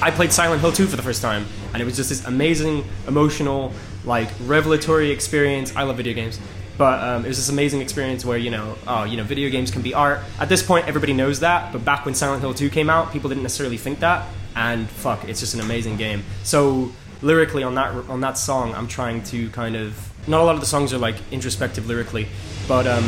I 0.00 0.10
played 0.10 0.32
Silent 0.32 0.62
Hill 0.62 0.72
2 0.72 0.86
for 0.86 0.96
the 0.96 1.02
first 1.02 1.20
time, 1.20 1.44
and 1.74 1.82
it 1.82 1.84
was 1.84 1.94
just 1.94 2.08
this 2.08 2.24
amazing, 2.24 2.82
emotional, 3.06 3.72
like 4.06 4.30
revelatory 4.46 5.10
experience. 5.10 5.76
I 5.76 5.82
love 5.82 5.98
video 5.98 6.14
games, 6.14 6.40
but 6.78 7.02
um, 7.02 7.24
it 7.26 7.28
was 7.28 7.36
this 7.36 7.50
amazing 7.50 7.82
experience 7.82 8.24
where 8.24 8.38
you 8.38 8.50
know, 8.50 8.78
oh, 8.86 9.04
you 9.04 9.18
know, 9.18 9.24
video 9.24 9.50
games 9.50 9.70
can 9.70 9.82
be 9.82 9.92
art. 9.92 10.20
At 10.40 10.48
this 10.48 10.62
point, 10.62 10.88
everybody 10.88 11.12
knows 11.12 11.40
that, 11.40 11.70
but 11.70 11.84
back 11.84 12.06
when 12.06 12.14
Silent 12.14 12.40
Hill 12.40 12.54
2 12.54 12.70
came 12.70 12.88
out, 12.88 13.12
people 13.12 13.28
didn't 13.28 13.42
necessarily 13.42 13.76
think 13.76 14.00
that, 14.00 14.26
and 14.56 14.88
fuck, 14.88 15.28
it's 15.28 15.40
just 15.40 15.52
an 15.52 15.60
amazing 15.60 15.98
game. 15.98 16.24
So 16.44 16.92
lyrically 17.22 17.62
on 17.62 17.74
that 17.76 17.94
on 18.08 18.20
that 18.20 18.36
song, 18.36 18.74
I'm 18.74 18.88
trying 18.88 19.22
to 19.24 19.48
kind 19.50 19.76
of 19.76 19.96
not 20.28 20.40
a 20.40 20.44
lot 20.44 20.54
of 20.54 20.60
the 20.60 20.66
songs 20.66 20.92
are 20.92 20.98
like 20.98 21.16
introspective 21.30 21.86
lyrically, 21.86 22.28
but 22.68 22.86
um, 22.86 23.04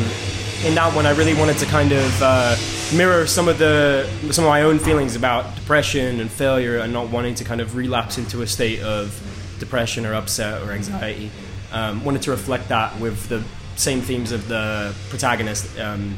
in 0.65 0.73
that 0.75 0.93
one, 0.95 1.05
I 1.05 1.11
really 1.11 1.33
wanted 1.33 1.57
to 1.59 1.65
kind 1.65 1.91
of 1.91 2.21
uh, 2.21 2.55
mirror 2.95 3.27
some 3.27 3.47
of 3.47 3.57
the 3.59 4.09
some 4.31 4.45
of 4.45 4.49
my 4.49 4.63
own 4.63 4.79
feelings 4.79 5.15
about 5.15 5.55
depression 5.55 6.19
and 6.19 6.31
failure, 6.31 6.79
and 6.79 6.91
not 6.91 7.09
wanting 7.09 7.35
to 7.35 7.43
kind 7.43 7.61
of 7.61 7.75
relapse 7.75 8.17
into 8.17 8.41
a 8.41 8.47
state 8.47 8.81
of 8.81 9.21
depression 9.59 10.05
or 10.05 10.13
upset 10.13 10.61
or 10.63 10.71
anxiety. 10.71 11.29
Um, 11.71 12.03
wanted 12.03 12.21
to 12.23 12.31
reflect 12.31 12.69
that 12.69 12.97
with 12.99 13.27
the 13.27 13.43
same 13.75 14.01
themes 14.01 14.31
of 14.31 14.47
the 14.47 14.95
protagonist. 15.09 15.77
Um, 15.79 16.15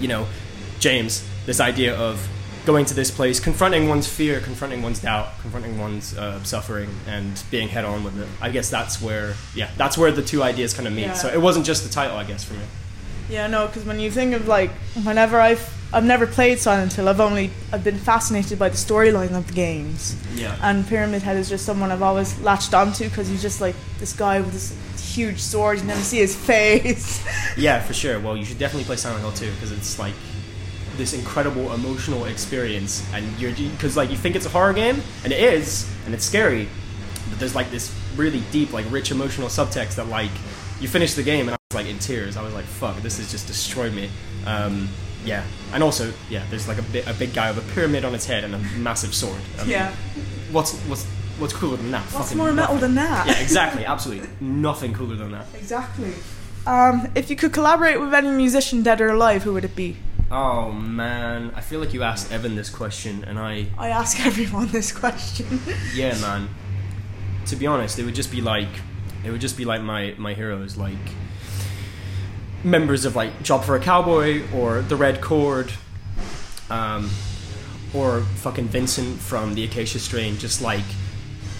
you 0.00 0.08
know, 0.08 0.26
James. 0.78 1.26
This 1.46 1.58
idea 1.58 1.96
of 1.96 2.28
going 2.70 2.84
to 2.86 2.94
this 2.94 3.10
place, 3.10 3.40
confronting 3.40 3.88
one's 3.88 4.06
fear, 4.08 4.40
confronting 4.40 4.82
one's 4.82 5.00
doubt, 5.00 5.28
confronting 5.42 5.78
one's 5.78 6.16
uh, 6.16 6.42
suffering, 6.44 6.88
and 7.06 7.42
being 7.50 7.68
head 7.68 7.84
on 7.84 8.04
with 8.04 8.16
it. 8.20 8.28
I 8.40 8.50
guess 8.50 8.70
that's 8.70 9.02
where, 9.02 9.34
yeah, 9.54 9.70
that's 9.76 9.98
where 9.98 10.12
the 10.12 10.22
two 10.22 10.42
ideas 10.42 10.72
kind 10.74 10.86
of 10.86 10.94
meet. 10.94 11.02
Yeah. 11.02 11.14
So 11.14 11.28
it 11.28 11.40
wasn't 11.40 11.66
just 11.66 11.82
the 11.82 11.90
title, 11.90 12.16
I 12.16 12.24
guess, 12.24 12.44
for 12.44 12.54
me. 12.54 12.60
yeah, 13.28 13.46
no, 13.48 13.66
because 13.66 13.84
when 13.84 13.98
you 13.98 14.10
think 14.10 14.34
of 14.34 14.46
like 14.46 14.70
whenever 15.04 15.40
I've 15.40 15.76
I've 15.92 16.04
never 16.04 16.24
played 16.24 16.60
Silent 16.60 16.92
Hill, 16.92 17.08
I've 17.08 17.18
only 17.20 17.50
I've 17.72 17.82
been 17.82 17.98
fascinated 17.98 18.58
by 18.60 18.68
the 18.68 18.76
storyline 18.76 19.32
of 19.36 19.48
the 19.48 19.52
games, 19.54 20.14
Yeah. 20.34 20.56
and 20.62 20.86
Pyramid 20.86 21.22
Head 21.22 21.36
is 21.36 21.48
just 21.48 21.64
someone 21.66 21.90
I've 21.90 22.02
always 22.02 22.38
latched 22.40 22.74
onto 22.74 23.08
because 23.08 23.26
he's 23.26 23.42
just 23.42 23.60
like 23.60 23.74
this 23.98 24.12
guy 24.12 24.40
with 24.40 24.52
this 24.52 24.72
huge 25.14 25.40
sword. 25.40 25.78
You 25.80 25.84
never 25.86 26.00
see 26.00 26.18
his 26.18 26.36
face. 26.52 27.20
Yeah, 27.56 27.80
for 27.82 27.92
sure. 27.94 28.20
Well, 28.20 28.36
you 28.36 28.44
should 28.44 28.58
definitely 28.60 28.84
play 28.84 28.94
Silent 28.96 29.20
Hill 29.22 29.32
2 29.32 29.50
because 29.54 29.72
it's 29.72 29.98
like 29.98 30.14
this 31.00 31.14
incredible 31.14 31.72
emotional 31.72 32.26
experience, 32.26 33.02
and 33.12 33.24
you're 33.40 33.52
because 33.52 33.96
like 33.96 34.10
you 34.10 34.16
think 34.16 34.36
it's 34.36 34.46
a 34.46 34.50
horror 34.50 34.72
game, 34.72 35.00
and 35.24 35.32
it 35.32 35.40
is, 35.40 35.90
and 36.04 36.14
it's 36.14 36.24
scary, 36.24 36.68
but 37.30 37.38
there's 37.40 37.54
like 37.54 37.70
this 37.70 37.92
really 38.16 38.42
deep, 38.52 38.72
like 38.72 38.84
rich 38.90 39.10
emotional 39.10 39.48
subtext 39.48 39.96
that 39.96 40.06
like 40.08 40.30
you 40.80 40.88
finish 40.88 41.14
the 41.14 41.22
game 41.22 41.48
and 41.48 41.54
I 41.54 41.58
was 41.70 41.82
like 41.82 41.86
in 41.92 41.98
tears. 41.98 42.36
I 42.36 42.42
was 42.42 42.54
like, 42.54 42.64
"Fuck, 42.66 42.96
this 43.02 43.16
has 43.18 43.30
just 43.30 43.46
destroyed 43.46 43.92
me." 43.94 44.10
Um, 44.46 44.88
yeah, 45.24 45.42
and 45.72 45.82
also 45.82 46.12
yeah, 46.28 46.44
there's 46.50 46.68
like 46.68 46.78
a, 46.78 46.82
bi- 46.82 47.10
a 47.10 47.14
big 47.14 47.32
guy 47.34 47.50
with 47.50 47.68
a 47.68 47.74
pyramid 47.74 48.04
on 48.04 48.12
his 48.12 48.26
head 48.26 48.44
and 48.44 48.54
a 48.54 48.58
massive 48.78 49.14
sword. 49.14 49.40
I 49.58 49.62
mean, 49.62 49.70
yeah, 49.70 49.92
What's 50.52 50.74
what's 50.88 51.04
what's 51.38 51.52
cooler 51.54 51.76
than 51.78 51.90
that? 51.92 52.02
what's 52.12 52.26
Fucking 52.28 52.38
more 52.38 52.52
metal 52.52 52.74
nothing. 52.74 52.80
than 52.80 52.94
that? 52.96 53.26
Yeah, 53.26 53.40
exactly, 53.40 53.84
absolutely 53.86 54.28
nothing 54.40 54.92
cooler 54.94 55.16
than 55.16 55.32
that. 55.32 55.46
Exactly. 55.54 56.12
Um, 56.66 57.10
if 57.14 57.30
you 57.30 57.36
could 57.36 57.52
collaborate 57.54 57.98
with 58.00 58.12
any 58.12 58.28
musician, 58.28 58.82
dead 58.82 59.00
or 59.00 59.08
alive, 59.08 59.44
who 59.44 59.54
would 59.54 59.64
it 59.64 59.74
be? 59.74 59.96
Oh 60.32 60.70
man, 60.70 61.52
I 61.56 61.60
feel 61.60 61.80
like 61.80 61.92
you 61.92 62.04
asked 62.04 62.30
Evan 62.30 62.54
this 62.54 62.70
question, 62.70 63.24
and 63.24 63.38
I 63.38 63.66
I 63.76 63.88
ask 63.88 64.20
everyone 64.26 64.68
this 64.68 64.92
question. 64.92 65.60
yeah, 65.94 66.16
man. 66.20 66.48
To 67.46 67.56
be 67.56 67.66
honest, 67.66 67.98
it 67.98 68.04
would 68.04 68.14
just 68.14 68.30
be 68.30 68.40
like 68.40 68.68
it 69.24 69.32
would 69.32 69.40
just 69.40 69.56
be 69.56 69.64
like 69.64 69.82
my 69.82 70.14
my 70.18 70.34
heroes, 70.34 70.76
like 70.76 70.94
members 72.62 73.04
of 73.04 73.16
like 73.16 73.42
Job 73.42 73.64
for 73.64 73.74
a 73.74 73.80
Cowboy 73.80 74.42
or 74.54 74.82
the 74.82 74.94
Red 74.94 75.20
Chord, 75.20 75.72
um, 76.68 77.10
or 77.92 78.20
fucking 78.20 78.68
Vincent 78.68 79.18
from 79.18 79.54
the 79.54 79.64
Acacia 79.64 79.98
Strain, 79.98 80.38
just 80.38 80.62
like 80.62 80.84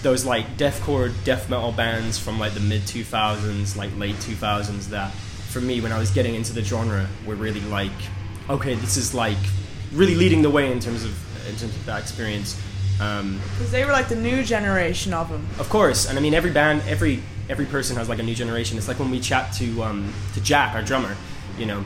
those 0.01 0.23
like 0.23 0.57
deathcore 0.57 1.11
death 1.25 1.49
metal 1.49 1.73
bands 1.73 2.17
from 2.17 2.39
like 2.39 2.53
the 2.53 2.59
mid 2.59 2.81
2000s 2.83 3.75
like 3.75 3.95
late 3.97 4.15
2000s 4.15 4.87
that 4.87 5.11
for 5.11 5.61
me 5.61 5.79
when 5.79 5.91
i 5.91 5.99
was 5.99 6.09
getting 6.09 6.33
into 6.33 6.53
the 6.53 6.63
genre 6.63 7.07
were 7.23 7.35
really 7.35 7.59
like 7.61 7.91
okay 8.49 8.75
this 8.75 8.97
is 8.97 9.13
like 9.13 9.37
really 9.93 10.15
leading 10.15 10.41
the 10.41 10.49
way 10.49 10.71
in 10.71 10.79
terms 10.79 11.03
of 11.03 11.11
in 11.47 11.55
terms 11.55 11.75
of 11.75 11.85
that 11.85 12.01
experience 12.01 12.59
um, 12.99 13.39
Because 13.57 13.71
they 13.71 13.83
were 13.83 13.91
like 13.91 14.09
the 14.09 14.15
new 14.15 14.43
generation 14.43 15.11
of 15.11 15.27
them. 15.29 15.47
of 15.57 15.67
course, 15.69 16.07
and 16.07 16.19
I 16.19 16.21
mean 16.21 16.35
every 16.35 16.51
band, 16.51 16.83
every 16.87 17.23
every 17.49 17.65
person 17.65 17.95
has 17.97 18.07
like 18.07 18.19
a 18.19 18.23
new 18.23 18.35
generation. 18.35 18.77
It's 18.77 18.87
like 18.87 18.99
when 18.99 19.09
we 19.09 19.19
chat 19.19 19.53
to 19.53 19.83
um, 19.83 20.13
to 20.35 20.41
Jack, 20.41 20.75
our 20.75 20.83
drummer. 20.83 21.15
You 21.57 21.65
know, 21.65 21.83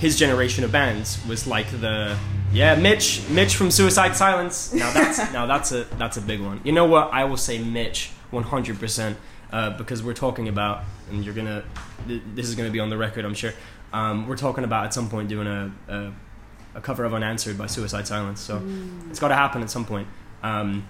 his 0.00 0.18
generation 0.18 0.64
of 0.64 0.72
bands 0.72 1.24
was 1.28 1.46
like 1.46 1.70
the 1.80 2.16
yeah 2.52 2.74
Mitch 2.74 3.22
Mitch 3.30 3.54
from 3.54 3.70
Suicide 3.70 4.16
Silence. 4.16 4.72
Now 4.72 4.92
that's 4.92 5.18
now 5.32 5.46
that's 5.46 5.70
a 5.70 5.84
that's 5.96 6.16
a 6.16 6.20
big 6.20 6.40
one. 6.40 6.60
You 6.64 6.72
know 6.72 6.86
what? 6.86 7.12
I 7.12 7.22
will 7.24 7.36
say 7.36 7.62
Mitch 7.62 8.10
one 8.32 8.42
hundred 8.42 8.80
percent 8.80 9.16
because 9.78 10.02
we're 10.02 10.14
talking 10.14 10.48
about 10.48 10.82
and 11.10 11.24
you're 11.24 11.34
gonna 11.34 11.62
th- 12.08 12.22
this 12.34 12.48
is 12.48 12.56
to 12.56 12.70
be 12.70 12.80
on 12.80 12.90
the 12.90 12.96
record, 12.96 13.24
I'm 13.24 13.34
sure. 13.34 13.52
Um, 13.92 14.26
we're 14.28 14.36
talking 14.36 14.64
about 14.64 14.86
at 14.86 14.94
some 14.94 15.08
point 15.08 15.28
doing 15.28 15.46
a, 15.46 15.70
a, 15.88 16.12
a 16.76 16.80
cover 16.80 17.04
of 17.04 17.12
Unanswered 17.14 17.58
by 17.58 17.66
Suicide 17.66 18.06
Silence. 18.06 18.40
So 18.40 18.58
Mm. 18.60 19.10
it's 19.10 19.18
got 19.20 19.28
to 19.28 19.34
happen 19.34 19.62
at 19.62 19.70
some 19.70 19.84
point. 19.84 20.08
Um, 20.42 20.86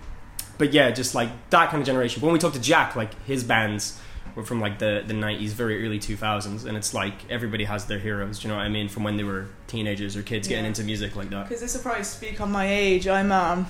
but 0.58 0.72
yeah, 0.72 0.90
just 0.90 1.14
like 1.14 1.28
that 1.50 1.70
kind 1.70 1.80
of 1.80 1.86
generation. 1.86 2.22
When 2.22 2.32
we 2.32 2.38
talk 2.38 2.52
to 2.52 2.60
Jack, 2.60 2.94
like 2.94 3.20
his 3.24 3.42
bands 3.42 3.98
were 4.36 4.44
from 4.44 4.60
like 4.60 4.78
the, 4.78 5.02
the 5.06 5.14
90s, 5.14 5.48
very 5.50 5.84
early 5.84 5.98
2000s. 5.98 6.64
And 6.64 6.76
it's 6.76 6.94
like 6.94 7.14
everybody 7.30 7.64
has 7.64 7.86
their 7.86 7.98
heroes, 7.98 8.38
do 8.38 8.46
you 8.48 8.52
know 8.54 8.58
what 8.58 8.64
I 8.66 8.68
mean? 8.68 8.88
From 8.88 9.02
when 9.02 9.16
they 9.16 9.24
were 9.24 9.46
teenagers 9.66 10.16
or 10.16 10.22
kids 10.22 10.46
getting 10.46 10.64
into 10.64 10.84
music 10.84 11.16
like 11.16 11.30
that. 11.30 11.48
Because 11.48 11.60
this 11.60 11.74
will 11.74 11.82
probably 11.82 12.04
speak 12.04 12.40
on 12.40 12.52
my 12.52 12.66
age. 12.70 13.08
I'm 13.08 13.32
um, 13.32 13.66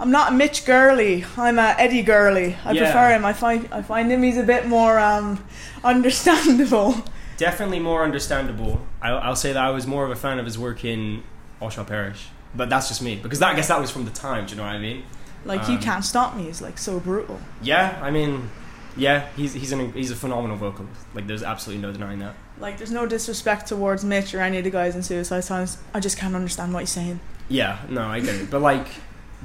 I'm 0.00 0.10
not 0.10 0.32
a 0.32 0.34
Mitch 0.34 0.64
Gurley. 0.64 1.24
I'm 1.36 1.58
a 1.58 1.74
Eddie 1.78 2.02
Gurley. 2.02 2.56
I 2.64 2.72
Yeah. 2.72 2.84
prefer 2.84 3.10
him. 3.14 3.24
I 3.24 3.32
find 3.32 3.68
I 3.72 3.82
find 3.82 4.10
him. 4.10 4.22
He's 4.22 4.36
a 4.38 4.42
bit 4.42 4.66
more 4.66 4.98
um, 4.98 5.42
understandable. 5.84 6.94
Definitely 7.38 7.78
more 7.78 8.04
understandable. 8.04 8.82
I'll, 9.00 9.18
I'll 9.18 9.36
say 9.36 9.54
that 9.54 9.64
I 9.64 9.70
was 9.70 9.86
more 9.86 10.04
of 10.04 10.10
a 10.10 10.16
fan 10.16 10.38
of 10.38 10.44
his 10.44 10.58
work 10.58 10.84
in 10.84 11.22
All 11.60 11.70
Shall 11.70 11.86
Perish. 11.86 12.26
But 12.54 12.68
that's 12.68 12.88
just 12.88 13.00
me. 13.00 13.16
Because 13.16 13.38
that, 13.38 13.52
I 13.52 13.56
guess 13.56 13.68
that 13.68 13.80
was 13.80 13.90
from 13.90 14.04
the 14.04 14.10
time, 14.10 14.44
do 14.44 14.50
you 14.50 14.56
know 14.58 14.64
what 14.64 14.74
I 14.74 14.78
mean? 14.78 15.04
Like 15.44 15.66
you 15.68 15.74
Um, 15.76 15.80
can't 15.80 16.04
stop 16.04 16.36
me. 16.36 16.48
Is 16.48 16.60
like 16.60 16.76
so 16.78 16.98
brutal. 17.00 17.40
Yeah, 17.62 17.98
I 18.02 18.10
mean, 18.10 18.50
yeah, 18.96 19.28
he's 19.36 19.54
he's 19.54 19.70
an 19.72 19.92
he's 19.92 20.10
a 20.10 20.16
phenomenal 20.16 20.56
vocalist. 20.56 21.00
Like, 21.14 21.26
there's 21.26 21.42
absolutely 21.44 21.80
no 21.80 21.92
denying 21.92 22.18
that. 22.18 22.34
Like 22.58 22.76
there's 22.76 22.90
no 22.90 23.06
disrespect 23.06 23.68
towards 23.68 24.04
Mitch 24.04 24.34
or 24.34 24.40
any 24.40 24.58
of 24.58 24.64
the 24.64 24.70
guys 24.70 24.96
in 24.96 25.02
Suicide 25.02 25.40
Silence. 25.44 25.78
I 25.94 26.00
just 26.00 26.18
can't 26.18 26.34
understand 26.34 26.74
what 26.74 26.80
he's 26.80 26.90
saying. 26.90 27.20
Yeah, 27.48 27.78
no, 27.88 28.02
I 28.02 28.18
get 28.20 28.34
it. 28.34 28.50
But 28.50 28.62
like, 28.62 28.88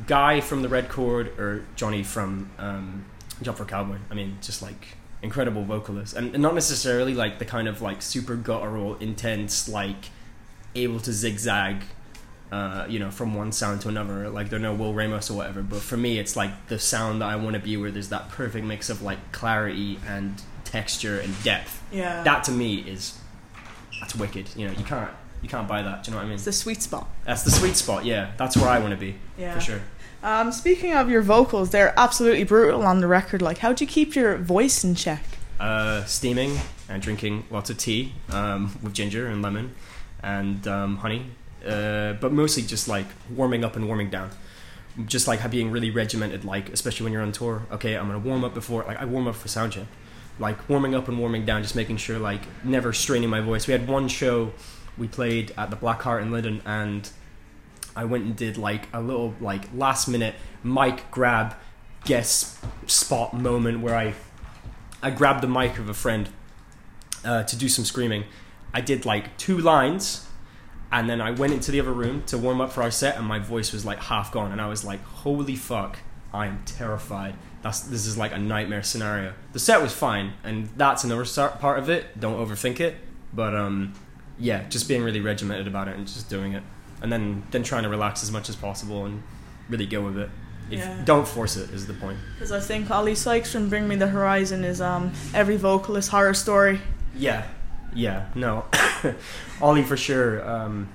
Guy 0.08 0.42
from 0.42 0.64
the 0.64 0.70
Red 0.70 0.90
Chord 0.90 1.38
or 1.40 1.64
Johnny 1.76 2.02
from 2.02 2.50
um, 2.58 3.06
Jump 3.44 3.60
for 3.60 3.66
Cowboy. 3.66 3.98
I 4.10 4.16
mean, 4.16 4.40
just 4.42 4.64
like 4.64 4.98
incredible 5.24 5.64
vocalists, 5.64 6.14
and, 6.14 6.34
and 6.34 6.44
not 6.44 6.54
necessarily 6.54 7.16
like 7.16 7.40
the 7.40 7.46
kind 7.46 7.68
of 7.68 7.82
like 7.82 8.02
super 8.02 8.36
guttural, 8.36 8.96
intense, 8.98 9.68
like 9.68 10.10
able 10.76 11.00
to 11.00 11.12
zigzag. 11.12 11.84
Uh, 12.52 12.86
you 12.88 13.00
know, 13.00 13.10
from 13.10 13.34
one 13.34 13.52
sound 13.52 13.82
to 13.82 13.90
another, 13.90 14.30
like 14.30 14.52
they're 14.52 14.60
no 14.60 14.76
Will 14.76 14.94
Ramos 14.94 15.32
or 15.32 15.34
whatever. 15.34 15.64
But 15.64 15.80
for 15.82 15.98
me, 15.98 16.20
it's 16.20 16.36
like 16.36 16.68
the 16.68 16.78
sound 16.78 17.24
that 17.24 17.30
I 17.30 17.36
want 17.36 17.56
to 17.56 17.60
be, 17.60 17.78
where 17.78 17.90
there's 17.90 18.10
that 18.10 18.30
perfect 18.30 18.64
mix 18.64 18.92
of 18.92 19.02
like 19.02 19.32
clarity 19.32 19.98
and 20.08 20.40
texture 20.64 21.20
and 21.20 21.34
depth. 21.44 21.82
Yeah. 21.92 22.22
That 22.22 22.44
to 22.44 22.52
me 22.52 22.76
is 22.76 23.18
that's 24.00 24.14
wicked. 24.14 24.50
You 24.56 24.68
know, 24.68 24.74
you 24.74 24.84
can't 24.84 25.10
you 25.44 25.50
can't 25.50 25.68
buy 25.68 25.84
that. 25.84 26.04
Do 26.04 26.10
you 26.10 26.12
know 26.16 26.18
what 26.18 26.24
I 26.24 26.28
mean? 26.28 26.36
it's 26.36 26.46
the 26.46 26.54
sweet 26.54 26.82
spot. 26.82 27.08
That's 27.26 27.44
the 27.44 27.52
sweet 27.52 27.76
spot. 27.76 28.06
Yeah, 28.06 28.32
that's 28.38 28.58
where 28.58 28.70
I 28.70 28.80
want 28.80 28.92
to 28.92 28.98
be 28.98 29.16
Yeah. 29.38 29.54
for 29.54 29.60
sure. 29.60 29.82
Um, 30.24 30.52
speaking 30.54 30.94
of 30.94 31.10
your 31.10 31.22
vocals, 31.22 31.70
they're 31.72 31.94
absolutely 32.00 32.46
brutal 32.46 32.82
on 32.84 33.02
the 33.02 33.08
record. 33.08 33.42
Like, 33.42 33.58
how 33.60 33.74
do 33.74 33.84
you 33.84 33.90
keep 33.92 34.16
your 34.16 34.38
voice 34.38 34.84
in 34.84 34.96
check? 34.96 35.22
Uh, 35.60 36.04
steaming 36.06 36.58
and 36.90 37.02
drinking 37.02 37.46
lots 37.52 37.70
of 37.70 37.78
tea 37.78 38.14
um, 38.32 38.78
with 38.82 38.94
ginger 38.94 39.28
and 39.28 39.42
lemon 39.42 39.76
and 40.24 40.66
um, 40.68 40.98
honey, 40.98 41.26
uh, 41.68 42.14
but 42.14 42.32
mostly 42.32 42.64
just 42.64 42.88
like 42.88 43.06
warming 43.30 43.64
up 43.66 43.76
and 43.76 43.86
warming 43.86 44.10
down. 44.10 44.30
Just 45.06 45.28
like 45.28 45.50
being 45.52 45.72
really 45.72 45.90
regimented, 45.92 46.46
like 46.46 46.70
especially 46.70 47.04
when 47.06 47.14
you're 47.14 47.22
on 47.24 47.32
tour. 47.32 47.64
Okay, 47.72 47.96
I'm 47.98 48.08
gonna 48.08 48.20
warm 48.20 48.44
up 48.44 48.54
before. 48.54 48.84
Like 48.84 49.02
I 49.02 49.06
warm 49.06 49.28
up 49.28 49.36
for 49.36 49.48
sound 49.48 49.74
check, 49.74 49.88
like 50.40 50.70
warming 50.70 50.94
up 50.96 51.08
and 51.08 51.18
warming 51.20 51.46
down, 51.46 51.64
just 51.64 51.76
making 51.76 51.98
sure 51.98 52.20
like 52.20 52.42
never 52.64 52.94
straining 52.94 53.30
my 53.30 53.42
voice. 53.42 53.66
We 53.68 53.72
had 53.74 53.88
one 53.88 54.08
show 54.08 54.54
we 54.98 55.08
played 55.08 55.54
at 55.58 55.70
the 55.70 55.76
Black 55.76 56.02
Heart 56.02 56.24
in 56.24 56.32
London, 56.32 56.62
and 56.66 57.10
I 57.96 58.06
went 58.06 58.26
and 58.26 58.36
did 58.36 58.58
like 58.58 58.88
a 58.94 59.02
little 59.02 59.36
like 59.40 59.66
last 59.74 60.08
minute 60.08 60.36
mic 60.64 61.10
grab 61.12 61.56
guest 62.06 62.58
spot 62.88 63.34
moment 63.34 63.80
where 63.80 63.96
I 63.96 64.14
I 65.02 65.12
grabbed 65.12 65.42
the 65.42 65.48
mic 65.48 65.78
of 65.78 65.90
a 65.90 65.94
friend 65.94 66.30
uh, 67.26 67.44
to 67.44 67.56
do 67.56 67.70
some 67.70 67.86
screaming. 67.86 68.26
I 68.74 68.82
did 68.82 69.06
like 69.06 69.38
two 69.38 69.58
lines, 69.58 70.28
and 70.92 71.10
then 71.10 71.22
I 71.22 71.32
went 71.32 71.54
into 71.54 71.72
the 71.72 71.80
other 71.80 71.92
room 71.92 72.24
to 72.28 72.38
warm 72.38 72.62
up 72.62 72.72
for 72.72 72.82
our 72.82 72.92
set, 72.92 73.18
and 73.18 73.26
my 73.26 73.40
voice 73.40 73.72
was 73.72 73.86
like 73.86 74.00
half 74.00 74.32
gone, 74.32 74.52
and 74.52 74.62
I 74.62 74.68
was 74.68 74.84
like, 74.84 75.04
"Holy 75.04 75.56
fuck, 75.56 76.00
I 76.34 76.48
am 76.48 76.64
terrified." 76.66 77.36
That's 77.62 77.82
this 77.82 78.06
is 78.06 78.18
like 78.18 78.34
a 78.34 78.40
nightmare 78.40 78.84
scenario. 78.84 79.34
The 79.54 79.60
set 79.60 79.82
was 79.82 79.94
fine, 79.94 80.34
and 80.44 80.70
that's 80.76 81.04
another 81.04 81.26
part 81.60 81.80
of 81.80 81.90
it. 81.90 82.20
Don't 82.20 82.38
overthink 82.38 82.80
it, 82.80 82.96
but 83.34 83.56
um, 83.56 83.94
yeah, 84.40 84.68
just 84.70 84.88
being 84.88 85.04
really 85.04 85.22
regimented 85.22 85.68
about 85.68 85.88
it 85.88 85.96
and 85.96 86.08
just 86.08 86.30
doing 86.30 86.54
it, 86.54 86.64
and 87.02 87.12
then 87.12 87.44
then 87.52 87.64
trying 87.64 87.84
to 87.84 87.90
relax 87.90 88.24
as 88.24 88.32
much 88.32 88.50
as 88.50 88.56
possible 88.56 89.06
and 89.06 89.24
really 89.70 89.86
go 89.86 90.02
with 90.02 90.18
it. 90.18 90.30
If, 90.72 90.80
Yeah. 90.80 91.02
Don't 91.04 91.28
force 91.28 91.58
it 91.58 91.70
is 91.72 91.88
the 91.88 91.94
point. 91.94 92.18
Because 92.36 92.52
I 92.52 92.60
think 92.60 92.90
Oli 92.90 93.16
Sykes 93.16 93.52
from 93.52 93.70
Bring 93.70 93.88
Me 93.88 93.96
the 93.96 94.08
Horizon 94.08 94.64
is 94.64 94.80
um, 94.82 95.12
every 95.34 95.58
vocalist 95.58 96.10
horror 96.10 96.34
story. 96.34 96.80
Yeah, 97.16 97.46
yeah, 97.94 98.28
no, 98.34 98.66
Ollie 99.62 99.84
for 99.84 99.98
sure. 99.98 100.48
Um, 100.48 100.90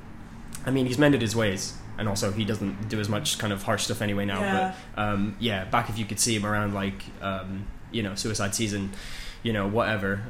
I 0.67 0.71
mean, 0.71 0.87
he's 0.87 0.99
mended 0.99 1.21
his 1.23 1.37
ways, 1.37 1.75
and 1.97 2.09
also 2.09 2.33
he 2.33 2.45
doesn't 2.45 2.89
do 2.89 2.99
as 2.99 3.09
much 3.09 3.39
kind 3.39 3.53
of 3.53 3.63
harsh 3.63 3.85
stuff 3.85 4.03
anyway 4.03 4.25
now. 4.25 4.41
Yeah. 4.41 4.75
But 4.95 5.03
um, 5.03 5.37
yeah, 5.39 5.65
back 5.67 5.91
if 5.91 5.99
you 5.99 6.05
could 6.05 6.19
see 6.19 6.35
him 6.35 6.45
around 6.47 6.75
like 6.75 7.05
um, 7.21 7.67
you 7.93 8.03
know 8.03 8.15
Suicide 8.15 8.55
Season, 8.55 8.91
you 9.43 9.53
know 9.53 9.69
whatever. 9.69 10.23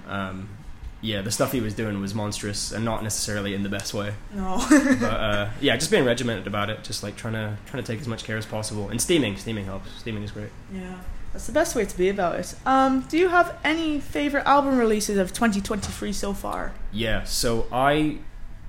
Yeah, 1.01 1.23
the 1.23 1.31
stuff 1.31 1.53
he 1.53 1.61
was 1.61 1.75
doing 1.75 2.01
was 2.01 2.13
monstrous 2.15 2.73
and 2.73 2.85
not 2.85 3.03
necessarily 3.05 3.55
in 3.55 3.63
the 3.63 3.69
best 3.69 3.95
way. 3.95 4.15
No. 4.35 4.57
But 5.01 5.21
uh, 5.21 5.51
yeah, 5.61 5.77
just 5.77 5.91
being 5.91 6.05
regimented 6.05 6.47
about 6.49 6.71
it, 6.71 6.83
just 6.83 7.03
like 7.05 7.17
trying 7.17 7.35
to 7.35 7.57
trying 7.67 7.83
to 7.83 7.87
take 7.87 8.01
as 8.01 8.09
much 8.09 8.25
care 8.25 8.37
as 8.37 8.47
possible. 8.47 8.89
And 8.89 9.01
steaming, 9.01 9.37
steaming 9.37 9.65
helps. 9.67 9.91
Steaming 10.01 10.23
is 10.25 10.31
great. 10.33 10.51
yeah. 10.73 10.97
That's 11.33 11.47
the 11.47 11.53
best 11.53 11.77
way 11.77 11.85
to 11.85 11.97
be 11.99 12.09
about 12.09 12.37
it. 12.41 12.55
Um, 12.65 13.03
do 13.03 13.19
you 13.19 13.29
have 13.29 13.55
any 13.63 14.01
favorite 14.01 14.47
album 14.47 14.79
releases 14.79 15.19
of 15.19 15.33
2023 15.35 16.11
so 16.11 16.33
far? 16.33 16.73
Yeah, 16.91 17.25
so 17.25 17.67
I 17.71 18.19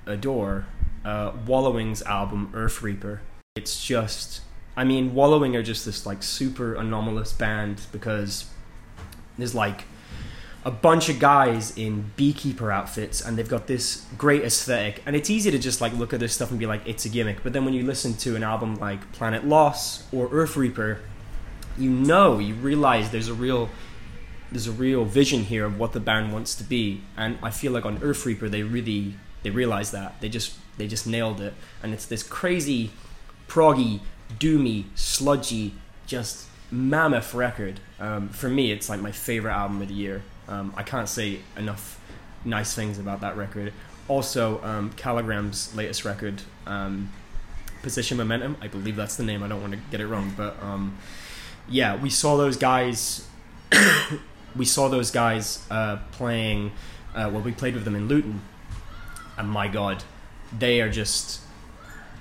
adore 0.05 0.65
uh, 1.05 1.31
Wallowing's 1.47 2.01
album 2.03 2.51
Earth 2.53 2.81
Reaper. 2.81 3.21
It's 3.55 3.83
just, 3.83 4.41
I 4.75 4.83
mean, 4.83 5.15
Wallowing 5.15 5.55
are 5.55 5.63
just 5.63 5.85
this 5.85 6.05
like 6.05 6.21
super 6.21 6.75
anomalous 6.75 7.31
band 7.31 7.81
because 7.93 8.45
there's 9.37 9.55
like 9.55 9.85
a 10.65 10.71
bunch 10.71 11.07
of 11.07 11.19
guys 11.19 11.75
in 11.77 12.11
beekeeper 12.17 12.71
outfits 12.71 13.21
and 13.21 13.37
they've 13.37 13.47
got 13.47 13.67
this 13.67 14.05
great 14.17 14.43
aesthetic. 14.43 15.01
And 15.05 15.15
it's 15.15 15.29
easy 15.29 15.51
to 15.51 15.59
just 15.59 15.79
like 15.79 15.93
look 15.93 16.13
at 16.13 16.19
this 16.19 16.33
stuff 16.33 16.51
and 16.51 16.59
be 16.59 16.65
like 16.65 16.81
it's 16.85 17.05
a 17.05 17.09
gimmick. 17.09 17.43
But 17.43 17.53
then 17.53 17.63
when 17.63 17.73
you 17.73 17.83
listen 17.83 18.13
to 18.15 18.35
an 18.35 18.43
album 18.43 18.75
like 18.75 19.11
planet 19.13 19.45
loss 19.45 20.11
or 20.11 20.27
earth 20.31 20.57
reaper 20.57 20.99
you 21.77 21.89
know 21.89 22.39
you 22.39 22.55
realize 22.55 23.11
there's 23.11 23.29
a 23.29 23.33
real 23.33 23.69
there's 24.51 24.67
a 24.67 24.71
real 24.71 25.05
vision 25.05 25.43
here 25.43 25.63
of 25.65 25.79
what 25.79 25.93
the 25.93 25.99
band 25.99 26.33
wants 26.33 26.55
to 26.55 26.63
be. 26.63 27.01
And 27.15 27.37
i 27.41 27.51
feel 27.51 27.71
like 27.71 27.85
on 27.85 27.99
earth 28.03 28.25
reaper 28.25 28.49
they 28.49 28.63
really 28.63 29.15
they 29.43 29.51
realized 29.51 29.93
that. 29.93 30.19
They 30.19 30.27
just 30.27 30.57
they 30.77 30.87
just 30.87 31.07
nailed 31.07 31.39
it. 31.39 31.53
And 31.81 31.93
it's 31.93 32.05
this 32.05 32.21
crazy 32.21 32.91
proggy 33.47 34.01
doomy 34.37 34.85
sludgy 34.95 35.73
just 36.05 36.47
mammoth 36.69 37.33
record. 37.33 37.79
Um, 37.97 38.27
for 38.27 38.49
me 38.49 38.73
it's 38.73 38.89
like 38.89 38.99
my 38.99 39.13
favorite 39.13 39.53
album 39.53 39.81
of 39.81 39.87
the 39.87 39.93
year 39.93 40.21
um, 40.49 40.73
i 40.75 40.83
can't 40.83 41.07
say 41.09 41.39
enough 41.57 41.99
nice 42.43 42.73
things 42.73 42.99
about 42.99 43.21
that 43.21 43.37
record 43.37 43.71
also 44.07 44.61
um, 44.63 44.89
calligram's 44.91 45.73
latest 45.75 46.03
record 46.03 46.41
um, 46.65 47.09
position 47.81 48.17
momentum 48.17 48.57
i 48.61 48.67
believe 48.67 48.95
that's 48.95 49.15
the 49.15 49.23
name 49.23 49.43
i 49.43 49.47
don't 49.47 49.61
want 49.61 49.73
to 49.73 49.79
get 49.91 50.01
it 50.01 50.07
wrong 50.07 50.33
but 50.35 50.61
um, 50.61 50.97
yeah 51.69 51.95
we 51.95 52.09
saw 52.09 52.35
those 52.35 52.57
guys 52.57 53.27
we 54.55 54.65
saw 54.65 54.87
those 54.89 55.11
guys 55.11 55.65
uh, 55.69 55.97
playing. 56.11 56.71
Uh, 57.13 57.29
well, 57.31 57.41
we 57.41 57.51
played 57.51 57.73
with 57.73 57.85
them 57.85 57.95
in 57.95 58.07
Luton, 58.07 58.41
and 59.37 59.49
my 59.49 59.67
God, 59.67 60.03
they 60.57 60.81
are 60.81 60.89
just. 60.89 61.41